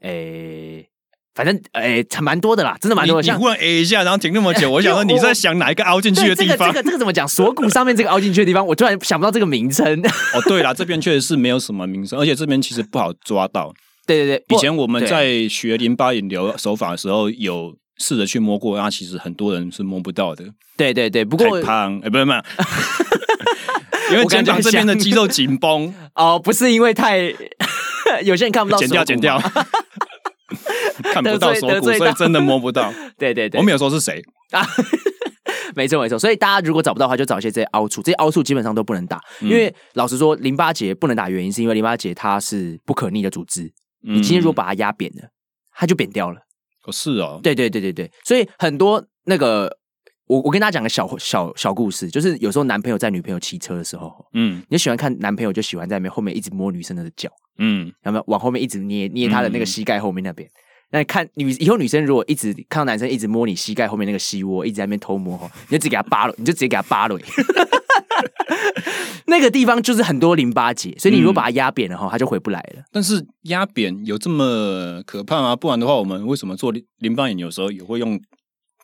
[0.00, 0.88] 诶。
[1.34, 3.22] 反正诶，蛮多的啦，真的蛮多的。
[3.22, 6.72] 你忽然诶一下，然后停那么久， 我想说你在想哪一个凹进去的地方？
[6.72, 7.26] 这个这个这个怎么讲？
[7.26, 10.00] 锁骨上面这个凹进去的地方，我突然想不到这个名称。
[10.34, 13.74] 哦，对啦，这边确实是没有什么名称，而且这边其实不好抓到。
[14.06, 20.44] 对对对，以前我们在学淋巴引流手法的时候，有试着去摸过，那其实很多人是摸不到的。
[20.76, 22.42] 对对对，不过太胖， 哎，不是嘛。
[24.12, 25.92] 因为肩膀这边的肌肉紧绷。
[26.14, 27.18] 哦，不是因为太
[28.22, 29.40] 有些人看不到，剪掉剪掉，
[31.12, 32.92] 看不到锁骨，所以真的摸不到。
[33.18, 34.22] 对对对，我没有说是谁。
[34.50, 34.64] 啊。
[35.76, 45.28] 没错没错，所以大家如果找不到的话，就找一些这些凹处，这些凹处基本上都不能打，因为老实说，淋巴结不能打，原因是因为淋巴结它是不可逆的组织，你今天如果把它压扁了，
[45.72, 46.38] 它就扁掉了。
[46.86, 49.68] 哦，是哦，对对对对对，所以很多那个，
[50.28, 60.48] 我我跟大家讲个小小小故事，就是有时候男朋友在女朋友骑车的时候，嗯，你喜欢看男朋友就喜欢在后面一直摸女生的脚，嗯，有没有往后面一直捏捏她的那个膝盖后面那边？
[60.94, 65.36] 那你看女以后女生如果一直看到男生一直摸你膝盖后面那个膝窝，一直在那边偷摸，
[65.68, 67.18] 你就直接给他扒了，你就直接给他扒了。
[69.26, 72.84] 那个地方就是很多淋巴结，所以你如果把它压扁了哈，它就回不来了。
[72.92, 75.56] 但是压扁有这么可怕吗？
[75.56, 78.16] 不然的话，我们为什么做淋巴引流的时候也会用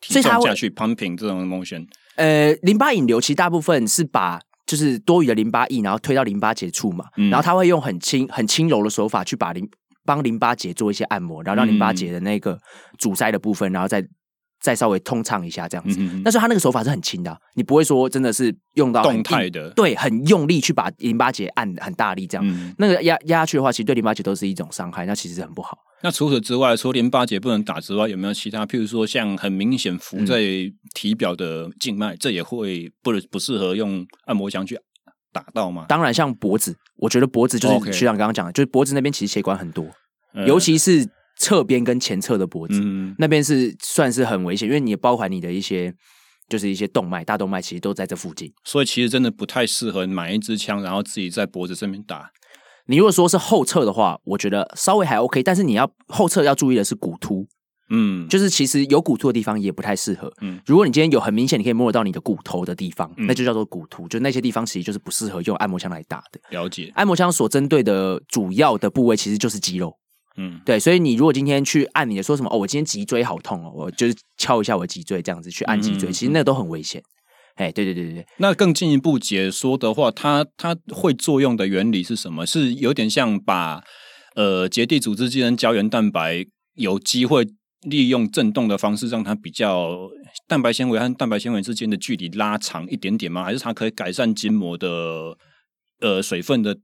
[0.01, 1.87] 体重下去 pumping 这种 motion？
[2.17, 9.65] 呃，淋巴引流其实大部分是把就是多余的淋巴液，然后推到淋巴结处嘛，嗯、然后他会用很轻很轻柔的手法去把淋。
[10.11, 12.59] 帮淋巴结做一些按摩，然后让淋巴结的那个
[12.99, 14.05] 阻塞的部分，然后再
[14.59, 15.95] 再稍微通畅一下，这样子。
[16.01, 22.45] 嗯、但是他那个手法是很轻的，你不会说真的是用到动态的，对，很用力去把淋巴结按很大力这样。
[22.45, 25.77] 嗯、那个压压下去的话，其实对淋巴结都是一种伤害，那其实很不好。
[26.03, 28.65] 那除此之外，除了淋巴结不能打之外，有没有其他？
[28.65, 30.41] 譬如说，像很明显浮在
[30.93, 34.77] 体表的静脉，嗯、这也会不不适合用按摩枪去。
[35.33, 35.85] 打到吗？
[35.87, 39.85] 当然，像脖子，我觉得脖子就是学长刚刚讲的，就是脖子那边其实血管很多，
[40.47, 42.79] 尤其是侧边跟前侧的脖子，
[43.17, 45.93] 那边是算是很危险，因为你包含你的一些
[46.49, 52.31] 就是一些动脉、大动脉，其实都在这附近，所以其实真的不太适合买一支枪，然后自己在脖子这边打。
[52.87, 57.47] 你如果说是后侧的话，我觉得稍微还 OK，但是你要后侧要注意的是骨突。
[57.93, 60.31] 嗯，就是其实有骨突的地方也不太适合。
[60.41, 66.39] 嗯，如果你今天有很明显你可以摸得到你的骨头的地方，嗯、那就叫做骨突，就那些地方其实就是不适合用按摩枪来打的。
[66.51, 69.93] 了解，按摩枪所针对的主要的部位其实就是肌肉。
[70.37, 77.01] 嗯，对，所以你如果今天去按你的说什么哦，我今天脊椎好痛哦，我就是敲一下我脊椎这样子去按脊椎，嗯、其实那都很危险。
[77.55, 78.25] 哎，对对对对对。
[78.37, 82.45] 那更进一步解说的话，它它会作用的原理是什么？
[82.45, 83.83] 是有点像把
[84.35, 87.47] 呃结缔组织肌能胶原蛋白有机会。
[87.89, 90.07] 利用震动的方式，让它比较
[90.47, 93.43] 蛋白纤维和蛋白纤维之间的距离拉长一点点吗？
[93.43, 95.35] 还是它可以改善筋膜的
[95.99, 96.77] 呃水分的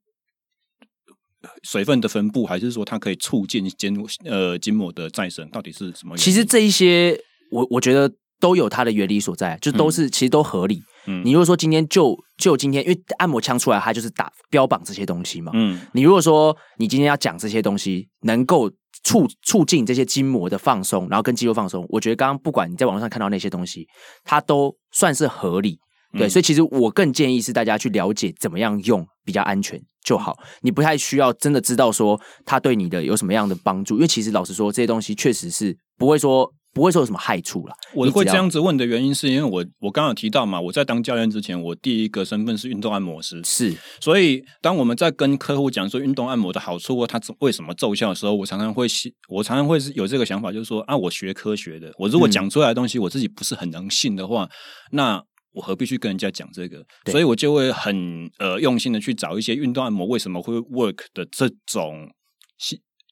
[1.63, 2.45] 水分的分布？
[2.45, 5.49] 还是说它可以促进筋呃筋膜的再生？
[5.49, 6.17] 到底是什么？
[6.17, 7.19] 其实这一些，
[7.51, 10.81] 我我觉得都有它的原理所在，就都是、嗯、其实都合理。
[11.07, 15.51] 嗯，你如果说今天就就今天，因为按摩枪出来，它就是打标榜这些东西嘛。
[15.55, 18.71] 嗯，你如果说你今天要讲这些东西，能够。
[19.03, 23.87] 促促进这些筋膜的放松，然后跟肌肉放松，我觉得刚刚不管你在网络上看到那些东西，
[24.25, 25.77] 它都算是合理。
[26.17, 30.37] 对，嗯、所以其实我更建议是大家去了解怎么样用比较安全就好。
[30.61, 36.53] 你不太需要真的知道说它对你的有什么样的帮助，因为其实老实说，这些东西确实是不会说。
[36.73, 37.73] 不会说有什么害处了。
[37.95, 43.41] 我会这样子问的原因，是因为我我刚刚有提到嘛，我在当教练之前，我第一个身份是运动按摩师。
[43.43, 48.85] 是，所以当我们在跟客户讲说运动按摩的好处或它为什么奏效的时候，我常常会
[49.27, 54.49] 我常常会有这个想法，就是说啊，我学科学的，我如果讲出来的东西我自己不是很能信的话，嗯、
[54.91, 55.23] 那
[55.57, 56.85] 我何必去跟人家讲这个？
[57.11, 62.09] 所以我就会很呃用心的去找一些运动按摩为什么会 work 的这种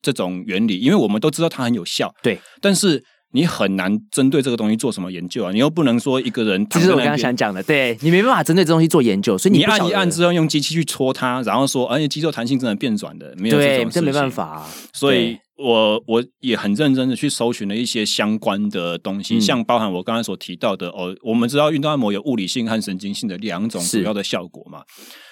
[0.01, 2.13] 这种原理，因为我们都知道它很有效。
[2.21, 3.03] 对，但是。
[3.31, 5.51] 你很难针对这个东西做什么研究啊！
[5.51, 14.69] 你又不能说一个人，其实我刚刚想讲的，对你没办法针对这东西做研究，所以你，你按一按之后用机器去戳它，然后说，而、哎、且肌肉弹性真的变软的，没有这种事情，这没办法、啊。
[14.93, 24.83] 所以我我也很认真的去搜寻了一些相关的东西，嗯、像包含我刚才所提到的哦，我们知道运动按摩有物理性和神经性的两种主要的效果嘛。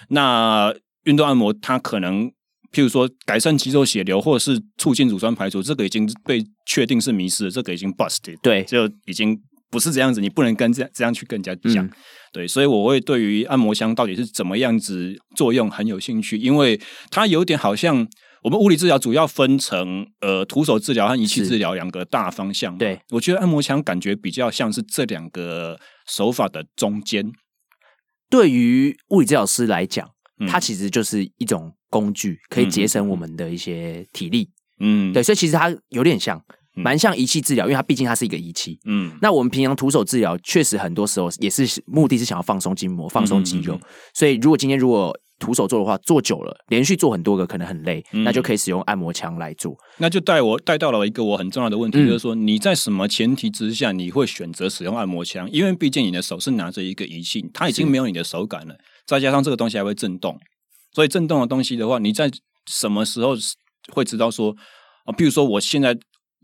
[0.10, 0.74] 那
[1.06, 2.32] 运动按摩它可能。
[2.76, 11.92] 譬如说，改善肌肉血流，或者是促进乳酸排除，这个已经被确定是迷失了，这个已经 busted，对，就已经不是这样子，你不能跟这样这样去跟人家讲，嗯、
[12.32, 16.82] 对，所以我会对于按摩箱到底是怎么样子作用很有兴趣，因为
[17.12, 18.08] 它有点好像
[18.44, 27.32] 我们物理治疗主要分成呃徒手治疗和仪器治疗两个大方向，对，我觉得按摩枪感觉比较像是这两个手法的中间，
[28.30, 30.10] 对于物理治疗师来讲，
[30.48, 31.74] 它其实就是一种。
[31.94, 36.44] 工具可以节省我们的一些体力，嗯，对，所以其实它有点像，
[36.76, 43.80] 蛮像仪器治疗，因为它毕竟它是一个仪器，嗯，那我们平常徒手治疗，确实很多时候也是目的是想要放松筋膜、放松肌肉，
[44.14, 49.76] 所以如果今天如果徒手做的话，做久了，连续做很多个可能很累，那就可以使用按摩枪来做。
[49.98, 55.50] 那就带我带到了一个我很重要的问题，就是说你在什么前提之下你会选择使用按摩枪？
[55.52, 58.76] 因为毕竟你的手是拿着一个仪器，它已经没有你的手感了。
[59.06, 60.40] 再加上这个东西还会震动，
[60.94, 62.32] 所以震动的东西的话，你在
[62.66, 63.36] 什么时候
[63.92, 64.56] 会知道说
[65.06, 65.14] 啊？
[65.16, 65.96] 比如说我现在。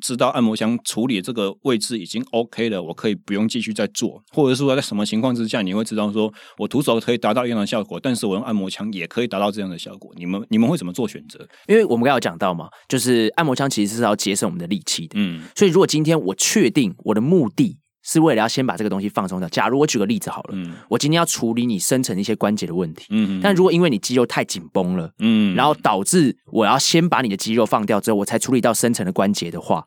[0.02, 10.12] 知道按摩枪处理这个位置已经 OK 了，我可以不用继续再做，或者说在什么情况之下你会知道说我徒手可以达到一样的效果，但是我用按摩枪也可以达到这样的效果。
[10.16, 11.40] 你们你们会怎么做选择？
[11.68, 17.79] 因为我们刚刚有讲到嘛，就是按摩枪其实是要节省我们的力气的，嗯，所以如果今天我确定我的目的。
[18.12, 19.48] 是为了要先把这个东西放松掉。
[19.50, 29.84] 假如我举个例子好了，嗯，我今天要处理你深层一些关节的问题，嗯，但如果因为你肌肉太紧绷了，嗯，然后导致我要先把你的肌肉放掉之后，我才处理到深层的关节的话，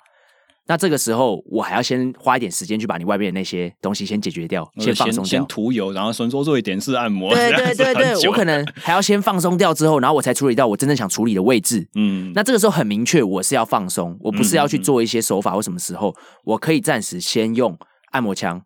[0.69, 17.77] 那这个时候我还要先花一点时间去把你外面的那些东西先解决掉，先放松掉，先涂油，然后先做做一点式按摩，对对对对，我可能还要先放松掉之后，然后我才处理到我真正想处理的位置，嗯，那这个时候很明确，我是要放松，我不是要去做一些手法或什么时候，我可以暂时先用
[18.13, 18.63] 按摩枪。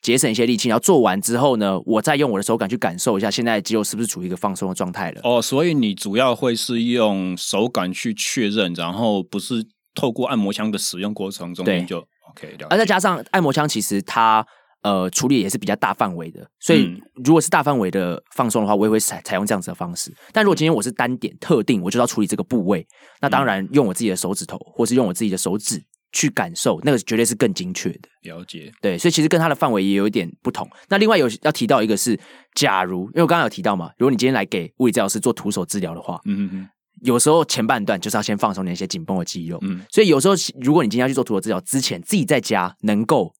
[0.00, 5.20] 节省一些力气，然后做完之后呢，我再用我的手感去感受一下现在的肌肉是不是处于一个放松的状态了。
[5.22, 11.98] 哦，所以你主要会是用手感去确认，然后不是透过按摩枪的使用过程中间就
[12.30, 12.56] OK。
[12.68, 14.44] 而再加上按摩枪其实它
[14.82, 20.12] 呃处理也是比较大范围的，所以如果是大范围的放松的话，我也会采采用这样子的方式。
[20.32, 22.84] 但如果今天我是单点特定，我就要处理这个部位，
[23.20, 25.80] 那当然用我自己的手指头，或是用我自己的手指。
[26.12, 30.68] 去感受那个绝对是更精确的了解，对，所以其实跟它的范围也有一点不同。
[30.88, 32.18] 那另外有要提到一个是，
[32.54, 36.68] 假如因为我刚刚有提到嘛，如果你今天来给物理治疗师做徒手治疗的话，嗯嗯嗯，
[37.02, 43.34] 有时候前半段就是要先放松那些紧绷的肌肉，嗯，所以有时候如果你今天要去做徒手治疗之前，自己在家能够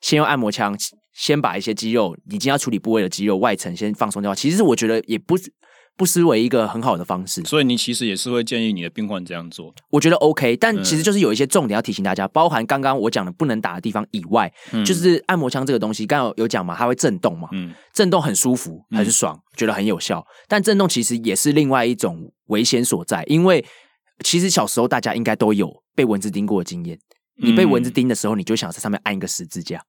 [0.00, 0.76] 先用按摩枪
[1.12, 5.52] 先把一些肌肉，你今天要处理部位的肌肉外层先放松掉，其实我觉得也不是。
[5.96, 9.74] 不失为一个很好的方式，所以你其实也是会建议你的病患这样做。
[9.90, 20.22] 我觉得 OK，但其实就是有一些重点要提醒大家，嗯、包含刚刚我讲的不能打的地方以外，嗯、就是按摩枪这个东西，刚刚有讲嘛，它会震动嘛，嗯，震动很舒服，很爽，嗯、觉得很有效。
[20.46, 23.64] 但震动其实也是另外一种危险所在，因为
[24.22, 26.98] 其实小时候大家应该都有被蚊子叮过的经验，
[27.36, 29.82] 你被蚊子叮的时候，你就想在上面按一个十字架。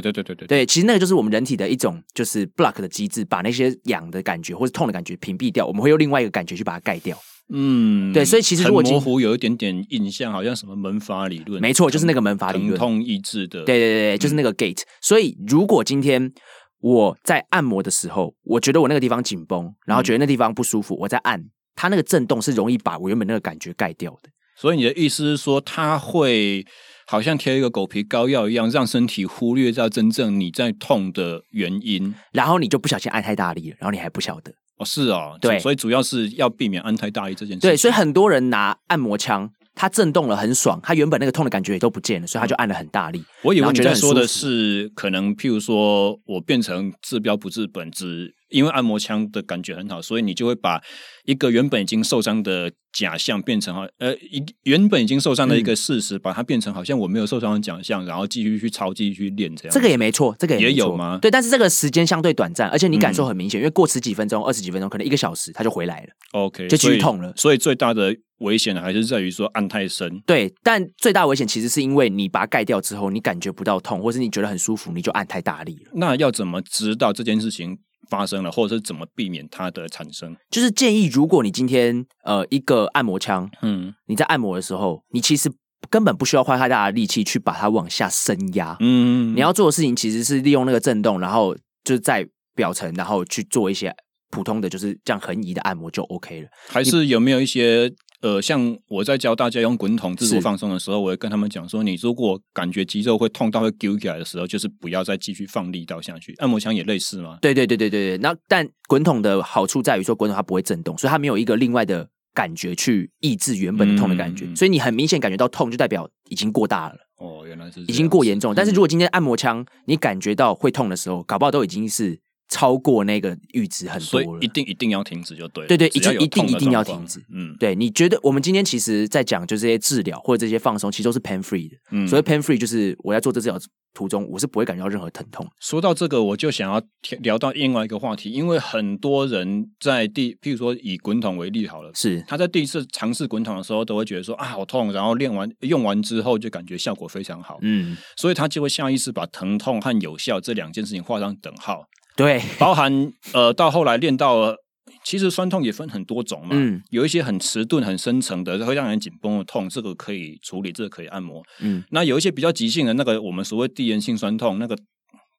[0.00, 7.16] 对对对对对，对，其实那个就是我们人体的一种就是 block 的机制，把那些痒的感觉或者痛的感觉屏蔽掉，我们会用另外一个感觉去把它盖掉。
[7.52, 13.64] 嗯，对，所以其实如果模糊有一点点印象，好像什么门阀理论，没错，就是那个门阀理论，疼痛抑制的。
[13.64, 14.80] 对对对，就是那个 gate。
[14.80, 16.32] 嗯，所以如果今天
[16.80, 21.44] 我在按摩的时候，我觉得我那个地方紧绷，然后觉得那地方不舒服，我在按
[21.76, 24.30] 它，那个震动是容易把我原本那个感觉盖掉的。
[24.56, 26.64] 所以你的意思是说，它会。
[27.06, 34.52] 好像贴一个狗皮膏药一样，让身体忽略掉真正你在痛的原因，然后你就不小心按太大力了，然后你还不晓得。
[34.76, 37.60] 哦，是哦，对，所以主要是要避免按太大力这件事。
[37.60, 43.18] 对，所以很多人拿按摩枪，它震动了很爽，它原本那个痛的感觉也都不见了，所以他就按了很大力。
[43.18, 50.80] 嗯、我以为你在说的是，可能譬如说我变成治标不治本，只因为按摩枪的感觉很好，所以你就会把
[51.24, 52.72] 一个原本已经受伤的。
[52.94, 59.74] 假象变成好，呃，一原本已经受伤的一个事实，嗯、把它变成好像我没有受伤的假象，然后继续去操，继续去练这样。
[59.74, 61.18] 这个也没错，这个也，也有吗？
[61.20, 66.08] 对，但是这个时间相对短暂，而且你感受很明显，嗯、因为过十几分钟、二十几分钟，可能一个小时它就回来了。
[66.34, 67.36] OK，就继续痛了所。
[67.36, 70.20] 所以最大的危险还是在于说按太深。
[70.24, 75.90] 对，但最大危险其实是因为你把它盖掉之后，你感觉不到痛，或是你觉得很舒服，你就按太大力了。
[75.94, 77.78] 那要怎么知道这件事情？
[78.08, 80.36] 发生了，或者是怎么避免它的产生？
[80.50, 85.50] 就是建议，如果你今天呃一个按摩枪，嗯，你在按摩的时候，你其实
[85.90, 93.94] 根本不需要花太大的力气去把它往下深压，嗯，你要做的事情其实是利用那个震动，然后就是在表层，然后去做一些
[94.30, 96.48] 普通的就是这样横移的按摩就 OK 了。
[96.68, 97.92] 还是有没有一些？
[98.24, 106.34] 呃，像我在教大家用滚筒自主放松的时候，我会跟他们讲说，你如果感觉肌肉会痛到会揪起来的时候，就是不要再继续放力道下去。
[106.38, 107.36] 按摩枪也类似吗？
[107.42, 108.18] 对对对对对对。
[108.22, 116.96] 那但滚筒的好处在于说，滚筒它不会震动，所以它没有一个另外的感觉去抑制原本的痛的感觉，嗯、所以你很明显感觉到痛，就代表已经过大了。
[117.18, 118.54] 哦，原来是已经过严重。
[118.54, 122.18] 但是如果今天按摩枪你感觉到会痛的时候，搞不好都已经是。
[122.48, 125.68] 超过那个阈值很多了，所以一定一定要停止就对了。
[125.68, 127.18] 对对，一定一定一定要停止。
[127.34, 131.76] 嗯，对，你觉得我们今天其实在讲，就这些治疗或者这些放松，其实都是 pain free 的。
[131.90, 133.58] 嗯，所以 pain free 就是我在做这治疗
[133.94, 135.46] 途中，我是不会感觉到任何疼痛。
[135.60, 136.82] 说到这个，我就想要
[137.20, 147.58] 聊到另外一个话题，因为很多人在第，譬如说以滚筒为例好了，是他在第一次尝试滚筒的时候，都会觉得说啊好痛，然后练完用完之后就感觉效果非常好。
[147.62, 151.86] 嗯，所以他就会下意识把疼痛和有效这两件事情画上等号。
[152.16, 154.56] 对， 包含呃，到后来练到了，
[155.04, 156.50] 其实酸痛也分很多种嘛。
[156.52, 161.42] 嗯，有一些很迟钝、很深层的，会让人紧绷的痛，这个可以处理，这个可以按摩。
[161.60, 164.76] 嗯，那有一些比较急性的那个，我们所谓递延性酸痛，那个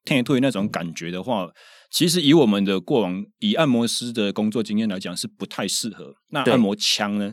[0.04, 1.48] 退退那种感觉的话，
[1.90, 6.12] 其实以我们的过往以按摩师的工作经验来讲，是不太适合。
[6.30, 7.32] 那按摩枪呢？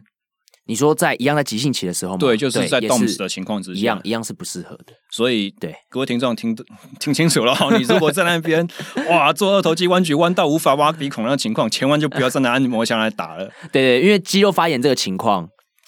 [0.66, 2.18] 你说在一样在急性期的时候吗？
[2.18, 4.94] 对，就是在冻死的情况之下，一样一样是不适合的。
[5.12, 6.56] 所以，对各位听众听
[7.02, 8.66] 听清楚了，你如果在那边
[9.10, 13.52] 哇做二头肌弯举弯到无法挖鼻孔那情况，千万就不要再拿按摩枪来打了。
[13.74, 15.42] 对对，因为肌肉发炎这个情况，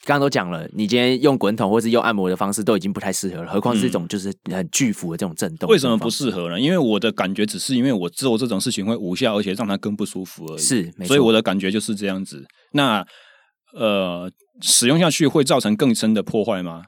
[0.03, 5.69] 刚刚都讲了，你今天用滚筒或是用按摩的方式都已经不太适合了，何况是一种就是很巨幅的这种震动。
[5.69, 6.59] 为什么不适合呢？
[6.59, 10.61] 因为我的感觉只是因为我做这种事情会无效，而且让它更不舒服而已。
[10.61, 12.43] 是，所以我的感觉就是这样子。
[12.73, 13.05] 那
[13.73, 14.29] 呃。
[14.61, 16.83] 使用下去会造成更深的破坏吗？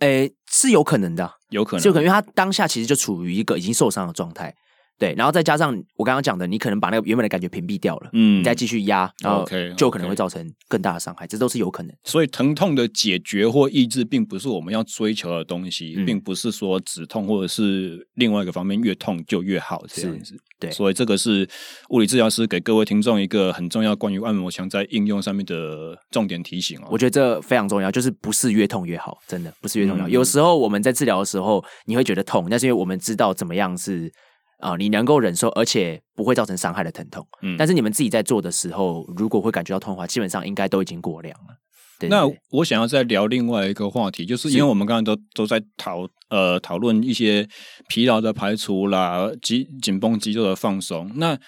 [0.00, 4.54] 诶，是有可能的，有可能，就可能因为他当下其实就处于一个已经受伤的状态。
[4.98, 11.94] 对，然后再加上我刚刚讲的，你可能把那个原本的感觉屏蔽掉了，嗯，你再继续压，然后就可能会造成更大的伤害，这都是有可能。
[12.04, 20.34] 所以疼痛的解决或抑制，并不是我们要追求的东西，嗯、并不是说止痛或者是另外一个方面越痛就越好这样子。
[20.58, 21.46] 对，所以这个是
[21.90, 26.88] 物理治疗师给各位听众一个很重要关于按摩枪在应用上面的重点提醒哦。
[26.90, 30.08] 我觉得这非常重要，就是不是越痛越好，真的不是越痛越好。
[30.08, 34.10] 嗯、有时候我们在治疗的时候，你会觉得痛，那是因为我们知道怎么样是。
[34.58, 37.26] 啊、呃，你能够忍受，而且不会造成伤害的疼痛。
[37.42, 41.56] 嗯，但是你们自己在做的时候，如果会感觉到痛的话，基本上应该都已经过量了。
[41.98, 47.48] 对那我想要再聊另外一个话题，就是因为我们刚刚都都在讨呃讨论一些
[47.88, 51.10] 疲劳的排除啦，肌紧绷肌肉的放松。
[51.16, 51.38] 那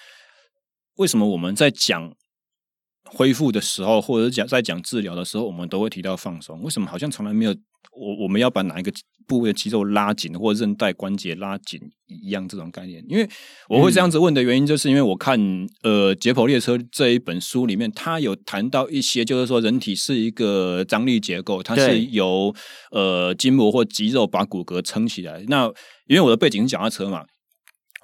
[0.95, 2.11] 为什么我们在讲
[3.05, 6.61] 恢复的时候，或者讲在讲治疗的时候，我们都会提到放松？
[6.63, 7.55] 为什么好像从来没有？
[7.91, 8.91] 我我们要把哪一个
[9.27, 13.03] 部位的肌肉拉紧，或者韧带关节拉紧一样这种概念？
[13.07, 13.29] 因为
[13.67, 15.39] 我会这样子问的原因，就是因为我看
[15.83, 22.53] 呃《解剖列车》这一本书里面，它有谈到一些，就是说人体是一个张力结构，它是由
[22.91, 25.43] 呃筋膜或肌肉把骨骼撑起来。
[25.47, 25.65] 那
[26.07, 27.25] 因为我的背景是脚踏车嘛，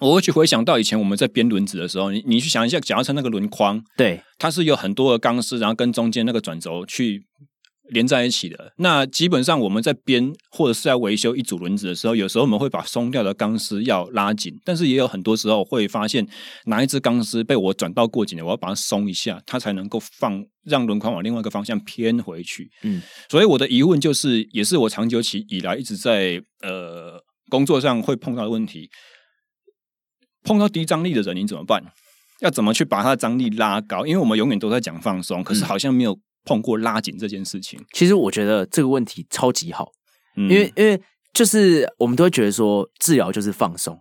[0.01, 7.26] 我会去回想到以前我们在编轮子的时候，你你去想一下脚踏车那个轮框，对，它是有很多的钢丝，然后跟中间那个转轴去。
[7.89, 8.73] 连在一起的。
[8.77, 16.27] 那基本上我们在编或者是在维修一组轮子的时候，有时候我们会把松掉的钢丝要拉紧，但是也有很多时候会发现
[16.65, 22.69] 哪一只钢丝被我转到过紧了，我要把它松一下，它才能够放让轮框往另外一个方向偏回去。
[22.83, 28.89] 嗯，所以我的疑问就是，也是我长久期以来一直在呃工作上会碰到的问题，
[30.43, 31.83] 碰到低张力的人你怎么办？
[32.41, 34.05] 要怎么去把它的张力拉高？
[34.05, 36.19] 因为我们永远都在讲放松，可是好像没有。
[36.45, 39.91] 碰过拉紧这件事情，其实我觉得这个问题超级好，
[40.37, 41.01] 嗯、因为因为
[41.33, 43.99] 就是我们都会觉得说治疗就是放松，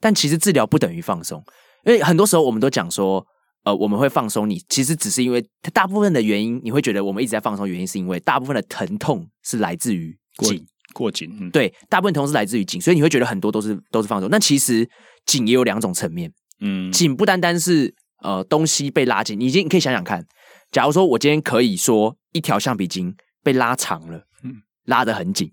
[0.00, 1.44] 但其实治疗不等于放松，
[1.84, 3.24] 因为很多时候我们都讲说，
[3.64, 10.66] 呃，我们会放松你，其实只是因为它大部分的原因，你会觉得我们一直在放松，原因是因为大部分的疼痛是来自于紧。
[10.92, 14.88] 过紧，嗯、对，大部分疼痛是来自于紧，所以你会觉得很多都是都是放松，那其实
[15.26, 20.24] 紧也有两种层面，嗯，紧不单单是呃东西被拉紧，你已经你可以想想看。
[20.74, 23.14] 假如说我今天可以说一条橡皮筋
[23.44, 25.48] 被拉长了，嗯，拉得很紧，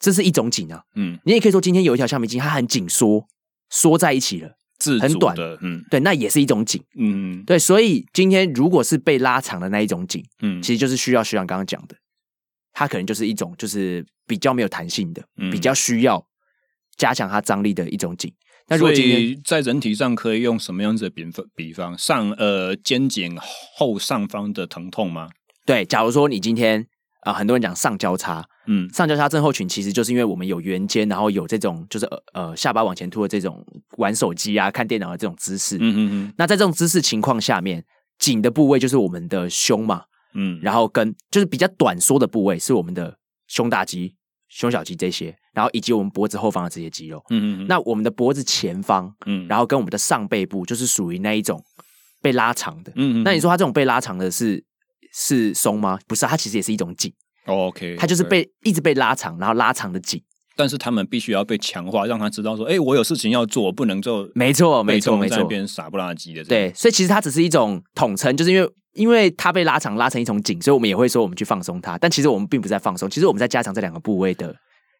[0.00, 3.24] 这是一种紧啊，嗯，你也可以说今天有一条橡皮筋它很紧缩，
[3.70, 4.50] 缩在一起了，
[5.00, 5.36] 很短。
[5.36, 11.94] 的，嗯，对，那也是一种紧，嗯，对，所以今天如果是被拉长的那一种紧，嗯，其实就是需要学长刚刚讲的，
[12.72, 16.26] 它可能就是一种就是比较没有弹性的，嗯，比较需要
[16.96, 18.34] 加强它张力的一种紧。
[18.68, 21.46] 那如果今天在人体上可以用什么样子的比方？
[21.54, 23.36] 比方上呃肩颈
[23.76, 25.28] 后上方的疼痛吗？
[25.66, 26.80] 对，假如说你今天
[27.20, 33.64] 啊、呃，很多人讲上交叉，嗯，上交叉症候群其实就是因为我们有圆肩，然后有这种就是呃呃下巴往前凸的这种
[33.98, 35.76] 玩手机啊、看电脑的这种姿势。
[35.76, 36.34] 嗯嗯嗯。
[36.38, 37.84] 那在这种姿势情况下面，
[38.18, 40.04] 紧的部位就是我们的胸嘛，
[40.34, 44.14] 嗯，然后跟就是比较短缩的部位是我们的胸大肌、
[44.54, 45.36] 胸小肌这些。
[45.52, 51.62] 然后以及我们脖子后方的这些肌肉，嗯嗯，那我们的脖子前方，嗯，然后跟我们的上背部就是属于那一种
[52.20, 53.22] 被拉长的，嗯嗯。
[53.22, 54.64] 那你说它这种被拉长的是
[55.12, 55.98] 是松吗？
[56.08, 57.12] 不是，它其实也是一种紧。
[57.46, 60.20] 哦，OK，它就是被一直被拉长，然后拉长的紧。
[60.56, 66.44] 但是他们必须要被强化，让他知道说，哎，我有事情要做，我不能就没错没错没错，在那边傻不拉几的。
[66.44, 71.98] 对，所以其实它只是一种统称，就是因为因为它被拉长拉成一种紧，所以我们也会说我们去放松它。
[71.98, 74.54] 但其实我们并不在放松，其实我们在加强这两个部位的。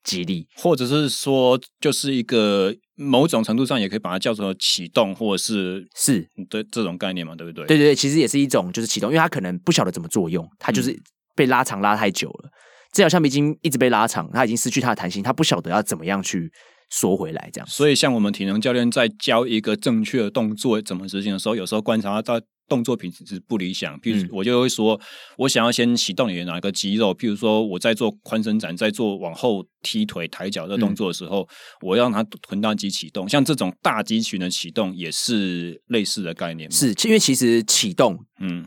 [0.05, 7.65] 肌力，或者是说，就是一个某种程度上也可以把它叫做启动，或者是是对这种概念嘛，对不对？
[7.65, 10.95] 对对对，其实也是一种就是启动，因为它可能不晓得怎么作用，它就是
[11.35, 12.53] 被拉长拉太久了，嗯、
[12.93, 16.53] 这条橡皮筋一直被拉长，它已经失去它的弹性，它不晓得要怎么样去
[16.91, 17.67] 缩回来，这样。
[17.67, 22.39] 所以，像我们体能教练在教一个正确的动作怎么执行的时候，有时候观察到
[22.69, 25.01] 动作品质不理想，譬如、嗯、我就会说，
[25.37, 31.49] 我想要先启动你的哪个肌肉，譬如说我在做宽伸展，在做往后踢腿、抬脚的动作的时候，嗯、
[31.83, 33.29] 我要让它臀大肌启动。
[33.29, 38.67] 像这种大肌群的启动也是类似的概念，是因为其实启动，嗯。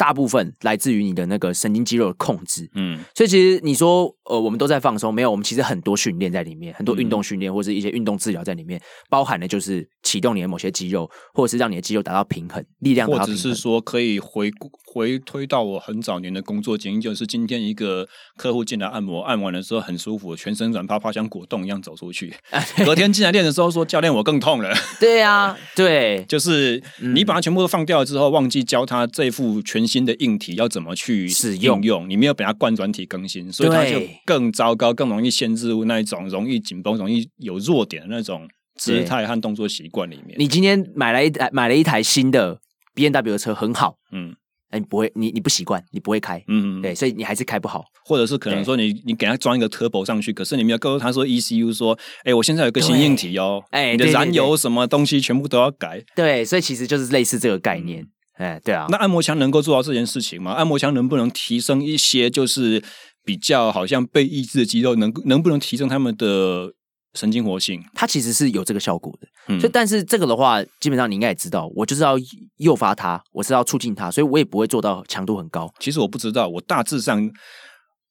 [0.00, 8.80] 大部分来自于你的那个神经肌肉的控制，嗯，所以其实你说，呃，我们都在放松，没有，我们其实很多训练在里面，很多运动训练或者一些运动治疗在里面，
[9.10, 14.50] 包含的就是启动你的某些肌肉，或者是让你的肌肉达到平衡，力量达到平衡，或者是说可以回
[14.86, 22.32] 回推到我很早年的工作经验，就是今天一个客户进来按摩，按完的时候很舒服，全身软趴趴，像果冻一样走出去，
[22.86, 26.82] 隔天进来练的时候说教练我更痛了，对啊，对，就是
[27.14, 29.89] 你把它全部都放掉了之后，忘记教他这副全。
[29.90, 31.82] 新的硬体要怎么去使用？
[31.82, 40.38] 用你没有把它灌软体更新，所以它就更糟糕，更容易限制那一种容易紧绷、容易有弱点的那种姿态和动作习惯里面。
[40.38, 42.60] 你今天买了一台买了一台新的
[42.94, 44.34] B N W 的车，很好，嗯，
[44.70, 58.06] 哎你不会，你你不习惯，你不会开，嗯，对，所以你还是开不好，或者是可能说你你给它装一个 Turbo 上去，可是你没有告诉他说 ECU 说，哎，我现在有个新硬体哦，哎，你的燃油什么东西全部都要改，对，所以其实就是类似这个概念。
[58.40, 60.52] 哎，对啊，那按摩枪能够做到这件事情吗？
[60.52, 62.82] 按摩枪能不能提升一些，就是
[63.22, 66.72] 比较好像被抑制的肌肉，能能不能提升他们的
[67.12, 67.82] 神经活性？
[67.94, 69.28] 它其实是有这个效果的。
[69.48, 72.14] 嗯，所以但是这个的话，基本上你应该也知道，我就是要
[72.56, 75.70] 诱发它，我是要促进它，所以我也不会做到强度很高。
[75.78, 77.30] 其实我不知道，我大致上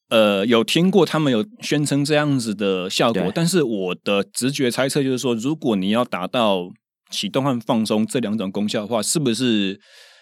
[0.10, 6.70] 呃有听过他们有宣称这样子的效果，但是我的直觉猜测就是说，如果你要达到
[7.10, 9.80] 启动和放松这两种功效的话，是不是？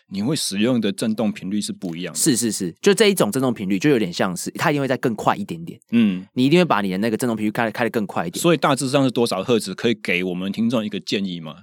[0.09, 8.41] 你会使用的震动频率是不一样的，是是是，就这一种震动频率就有点像是它一定会再更快一点点，嗯，你一定会把你的那个震动频率开开的更快一点。
[8.41, 9.75] 所以大致上是多少赫兹？
[9.75, 11.55] 可以给我们听众一个建议吗？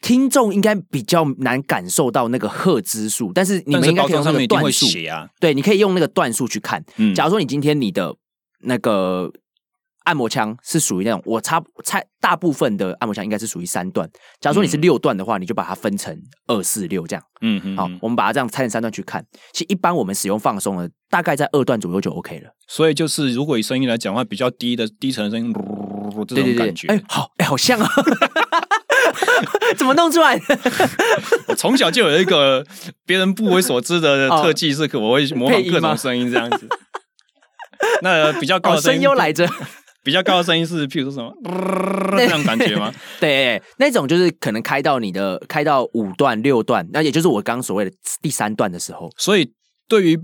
[0.00, 6.84] 听众应该比较难感受到那个赫兹数，但是你们应该可以用那个段数啊，对，你可以用那个段数去看。
[6.96, 8.14] 嗯，假如说你今天你的
[8.60, 9.32] 那个。
[10.04, 14.08] 按摩枪是属于那种，我差猜大部分的按摩枪应该是属于三段。
[14.40, 17.24] 假如说你是六段的话，嗯、你就把它分成二四六这样。
[17.40, 19.24] 嗯嗯，好，我们把它这样拆成三段去看。
[19.52, 22.50] 其实一般我们使用放松的，大概在二段左右就 OK 了。
[22.66, 25.52] 所以就是如果以声音来讲的话，比较低的低沉的声音，
[26.26, 26.88] 这种感觉。
[26.88, 27.88] 哎、欸，好，哎、欸，好像啊，
[29.76, 30.58] 怎么弄出来的？
[31.48, 32.64] 我从小就有一个
[33.06, 36.68] 别人不为所知的特技，是可我会模仿各种声音这样子。
[38.02, 39.48] 那比较高的声音、哦、声优来着。
[40.04, 41.32] 比较高的声音是，譬如说什么
[42.18, 42.92] 这种感觉吗？
[43.20, 49.10] 对，那种就是可能开到你的开到五段六段，那也就是我刚刚所谓的第三段的时候。
[49.16, 49.48] 所以
[49.88, 50.18] 对于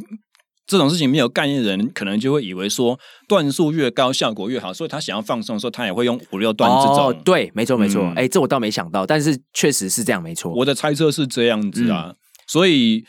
[0.66, 2.98] 这种事情没有概念的人，可能就会以为说
[3.28, 7.06] 段数越高效果越好，所以他想要放松的时候，他也会用五六段这种。
[7.06, 8.04] 哦，对，没错没错。
[8.16, 10.52] 哎、嗯，这我倒没想到，但是确实是这样，没错。
[10.52, 12.16] 我的猜测是这样子啊，嗯、
[12.48, 13.04] 所以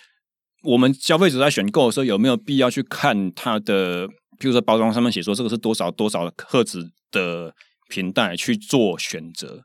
[0.63, 4.07] 我们消费者在选购的时候，有没有必要去看它的？
[4.39, 7.53] 譬如说包装上面写说这个是多少多少赫兹的
[7.89, 9.63] 频带去做选择，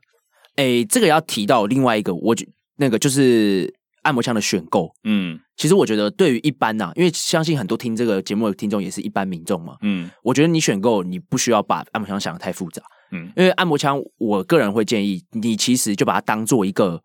[0.55, 2.45] 哎、欸，这个要提到另外一个，我觉
[2.77, 3.73] 那个就是
[4.03, 4.91] 按摩枪的选购。
[5.03, 9.77] 嗯，其实我觉得对于一般呐、啊，因为相信很多听这个节目的听众也是一般民众嘛。
[9.81, 12.83] 嗯，我觉得你选购你不需要把按摩枪想的太复杂。
[13.11, 17.01] 嗯，因为按摩枪，我个人会建议你其实就把它当做一个。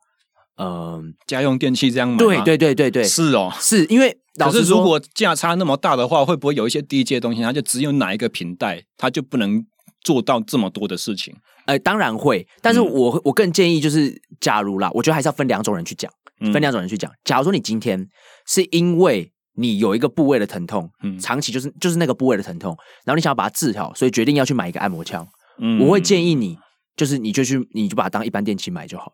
[0.60, 9.64] 嗯、呃，家用电器这样买，对对对对对，是哦，是因为老师如果价差那么大的话，会不会有一些低阶的东西，它就只有哪一个频带，它就不能
[10.02, 11.34] 做到这么多的事情？
[11.64, 16.10] 呃，当然会，但是我、嗯、我更建议就是，假如啦，我觉得还是要分两种人去讲，
[16.52, 17.10] 分两种人去讲。
[17.24, 18.06] 假如说你今天
[18.46, 25.26] 是因为你有一个部位的疼痛，嗯，长期就是就是那个部位的疼痛，然后你想要把它治好，所以决定要去买一个按摩枪，
[25.58, 26.58] 嗯，我会建议你，
[26.96, 29.12] 就是你就去，你就把它当一般电器买就好了。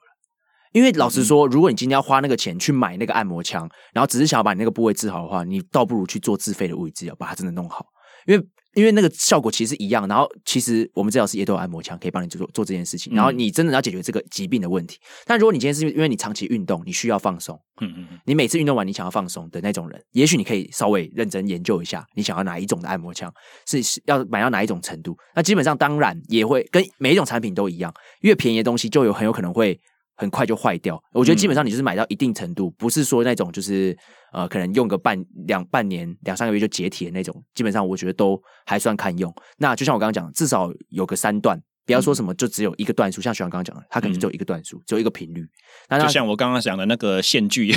[0.72, 7.86] 因为老实说，如果你今天要花那个钱去买那个按摩枪，然后只是想要把你那个部位治好的话，你倒不如去做自费的物理治疗，把它真的弄好。
[8.26, 8.44] 因为
[8.74, 13.14] 因为那个效果其实一样，然后其实我们治疗师也都有按摩枪可以帮你做做这件事情。
[13.14, 14.98] 然后你真的要解决这个疾病的问题。
[15.24, 23.32] 但如果你今天是因为你长期运动，你需要放松，嗯嗯嗯，你每次运动完你想要放松的那种人，也许你可以稍微认真研究一下，你想要哪一种的按摩枪，
[23.66, 25.16] 是要买到哪一种程度。
[25.34, 27.90] 那基本上当然也会跟每一种产品都一样，
[28.20, 29.80] 越便宜的东西就有很有可能会。
[30.16, 33.96] 很快就坏掉，我觉得基本上你就是买到一定程度，嗯、不是说那种就是
[34.32, 39.32] 呃，可能用个半两半年两三个月就解体的那种，基本上我觉得都还算堪用。
[39.58, 45.46] 那就像我刚刚讲，至少有个三段，不要说什么就只有一个段数，嗯、像徐阳刚刚讲的，它可能只有一个段数，只有一个频率。
[45.88, 47.74] 那就像我刚刚讲的那个线锯，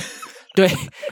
[0.56, 0.68] 对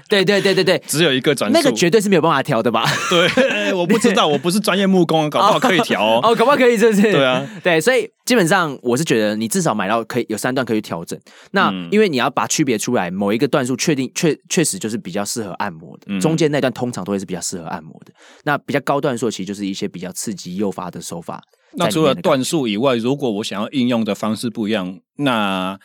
[0.10, 2.84] 对对对对对，只有一个转速，那个绝对是没有办法调的吧？
[3.10, 6.20] 对，我不知道，我不是专业木工，搞不好可以调哦。
[6.26, 7.02] 哦，搞不好可以，是不是？
[7.04, 11.18] 对啊，对，所以基本上我是觉得你至少买到可以有三段可以调整。
[11.52, 18.12] 那因为你要把区别出来，某一个段数确定确确实就是比较适合按摩的，中间那段通常都会是比较适合按摩的。
[18.44, 21.42] 那比较高段数其实就是一些比较刺激诱发的手法。
[21.74, 25.78] 那除了段数以外，如果我想要应用的方式不一样，那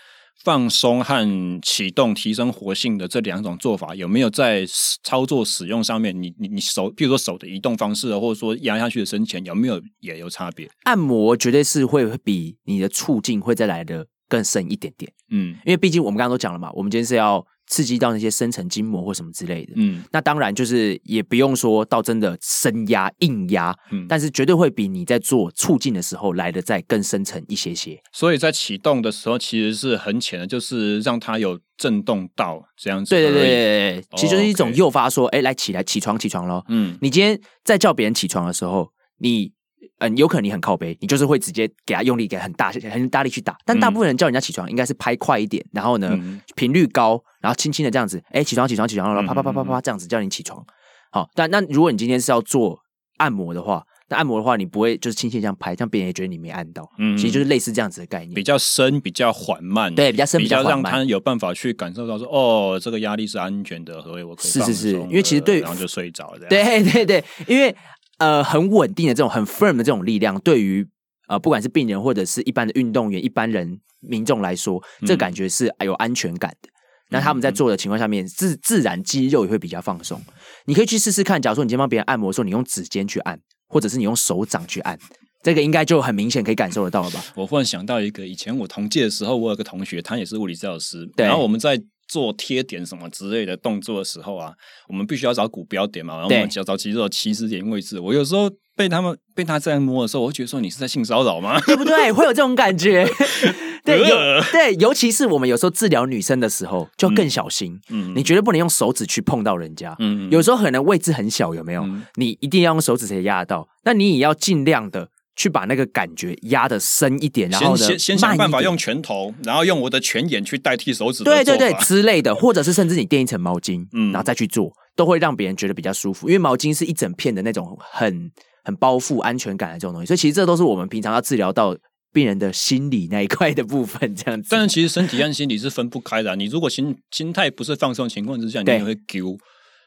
[0.45, 4.64] 放松和启动提升活性的这两种做法，有没有在
[5.03, 6.14] 操作使用上面？
[6.20, 10.68] 你你你手，譬如说手的移动方式，或者说压下去的深浅，有没有也有差别？
[10.84, 15.12] 按摩绝对是会比你的促进会再来的更深一点点。
[15.30, 17.47] 嗯，因为毕竟我们刚刚都讲了嘛，我们今天是要。
[17.72, 27.98] 刺激到那些深层筋膜或什么之类的，嗯，那当然就是也不用说到真的深压硬压，嗯，但是绝对会比你在做促进的时候来的再更深层一些些。
[28.12, 33.08] 所以在启动的时候其实是很浅的，就是让它有震动到这样子。
[33.08, 36.62] 对对对对，其实就是一种诱发，说，哎，来起来，起床，起床咯。
[36.68, 39.52] 嗯，你今天在叫别人起床的时候，你。
[39.99, 43.57] 嗯，有可能你很靠背，你就是会直接给他用力，给他很大、很大力去打。
[43.64, 46.18] 但大部分人叫人家起床，应该是拍快一点，然后呢，
[46.57, 50.64] 频、嗯、率高，然后轻轻的这样子，哎、欸，起床，起床，起床，然后啪啪啪啪啪这样子叫你起床。
[51.11, 52.78] 好，但那如果你今天是要做
[53.18, 56.89] 按摩的话，那按摩的话，你不会就是轻轻这样拍，这样别人也觉得你没按到。
[56.99, 66.49] 嗯，其实就是类似这样子的概念，比较深，比较缓慢，对，比较深，比较让他有办法去感受到说，哦，这个压力是安全的，所以我可以是是是，因为其实对，然后就睡着了。
[66.49, 67.74] 对对对，因为。
[68.22, 70.86] 呃，很稳定的这种很 firm 的这种力量，对于
[71.26, 76.68] 呃不管是病人或者是一般的运动员、一般人民众来说，嗯、这感觉是有安全感的。
[77.10, 80.22] 那他们在做的情况下面，自自然肌肉也会比较放松。
[80.66, 83.36] 你可以去试试看，假如说你今天帮别人按摩的时候，你用指尖去按，
[83.68, 84.96] 或者是你用手掌去按，
[85.42, 87.24] 这个应该就很明显可以感受得到了吧？
[87.34, 91.82] 我忽然想到一个，以前我同届的时候，我有个同学，他也是物理治疗师，对然后我们在。
[92.12, 94.52] 做贴点什么之类的动作的时候啊，
[94.86, 97.98] 我们必须要找骨标点嘛，然后我们找找肌肉起始点位置。
[97.98, 101.58] 我有时候被他们被他这样摸的时候，我会觉得说，你是在性骚扰吗？
[101.64, 102.12] 对不对？
[102.12, 103.08] 会有这种感觉。
[103.82, 107.80] 对，有对，尤其是我们有时候治疗女生的时候，就更小心。
[107.88, 109.96] 嗯，你绝对不能用手指去碰到人家。
[109.98, 111.82] 嗯，有时候可能位置很小，有没有？
[111.82, 113.66] 嗯，你一定要用手指才压得到。
[113.84, 115.08] 那你也要尽量的。
[115.35, 126.28] 去把那个感觉压的深一点，然后呢，先先想办法用拳头，然后用我的拳眼去代替手指，对对对之类的，或者是甚至你垫一层毛巾，嗯，然后再去做，都会让别人觉得比较舒服。
[126.28, 128.30] 因为毛巾是一整片的那种很
[128.62, 131.74] 很包覆安全感的这种东西，所以其实这都是我们平常要治疗到
[132.12, 134.49] 病人的心理那一块的部分，这样子。
[134.51, 139.39] 但是其实身体和心理是分不开的啊，你如果心心态不是放松情况之下，你也会丢，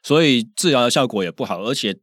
[0.01, 1.95] 所以治疗的效果也不好，而且。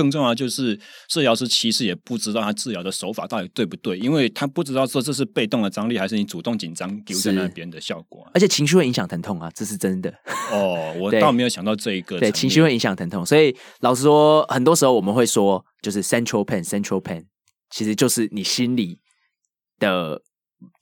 [0.00, 0.74] 更重要的就是
[1.08, 10.10] 治疗师其实也不知道他治疗的手法到底对不对，因为他不知道说这是被动的张力还是你主动紧张丢在那边的效果，而且情绪会影响疼痛啊，这是真的。
[10.50, 12.18] 哦，我 倒没有想到这一个。
[12.18, 17.24] 对，情绪会影响疼痛，所以老实说，很多时候我们会说，就是 central pain，central pain，
[17.68, 18.98] 其实就是你心里
[19.78, 20.22] 的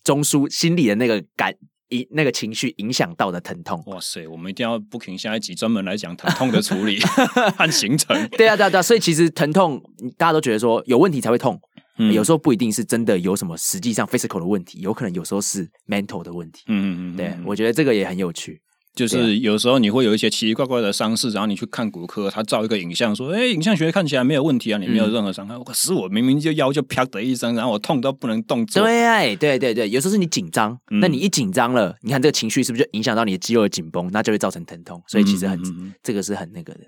[0.04, 1.52] 中枢，心里的那个感。
[1.89, 4.26] 以那个情绪影响到的疼痛，哇塞！
[4.26, 6.99] 我们一定要 booking 下一集专门来讲疼痛的处理
[7.57, 8.16] 和形成。
[8.36, 8.82] 对啊，对啊，对啊！
[8.82, 9.82] 所以其实疼痛，
[10.16, 11.59] 大家都觉得说有问题才会痛，
[11.99, 16.64] 嗯、有时候不一定是真的有什么实际上 physical 的问题，有可能有时候是 mental 的问题。
[16.66, 18.61] 嗯嗯嗯，对，我觉得这个也很有趣。
[18.99, 28.82] 就是有时候你会有一些奇奇怪怪的伤势，然后你去看骨科，他照一个影像说：“哎，影像学看起来没有问题啊，你没有任何伤害。”可是我明明就腰就啪的一声，然后我痛到不能动作。
[28.82, 35.01] 对，对，对，对，有时候是你紧张，那你一紧张了，你看这个情绪是不是就影响到你的肌肉的紧绷，那就会造成疼痛。
[35.07, 35.62] 所以其实很，
[36.03, 36.80] 这个是很那个的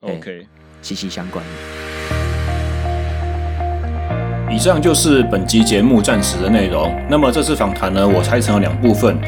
[0.00, 0.46] ，OK，
[0.82, 1.42] 息息相关。
[4.52, 6.94] 以上就是本集节目暂时的内容。
[7.10, 9.18] 那么这次访谈呢，我拆成了两部分。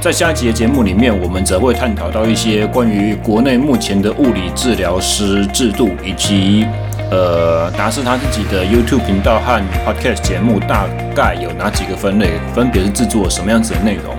[0.00, 6.66] 在下一集的节目里面，我们则会探讨到一些关于国内目前的物理治疗师制度，以及
[7.10, 14.16] 呃达斯他自己的 YouTube 频道和 Podcast 节目大概有哪几个分类，分别是制作什么样子的内容。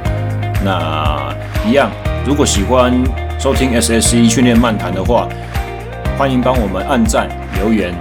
[0.64, 1.36] 那
[1.68, 1.90] 一样，
[2.28, 2.94] 如果喜欢
[3.40, 5.28] 收听 SSE 训练漫谈的话，
[6.16, 7.92] 欢迎帮我们按赞、留言、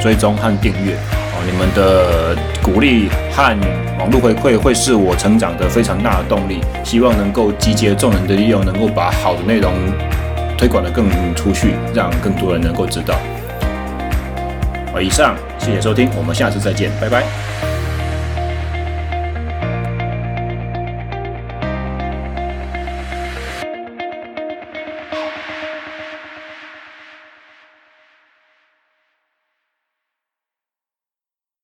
[0.00, 0.96] 追踪和订阅。
[1.44, 3.58] 你们的鼓励和
[3.98, 6.60] 网络回馈会是我成长的非常大的动力。
[6.84, 9.72] 希望能够集结众人的力量，能够把好的内容
[10.56, 13.14] 推广的更出去，让更多人能够知道。
[14.92, 17.67] 好，以上，谢谢收听，我们下次再见，拜拜。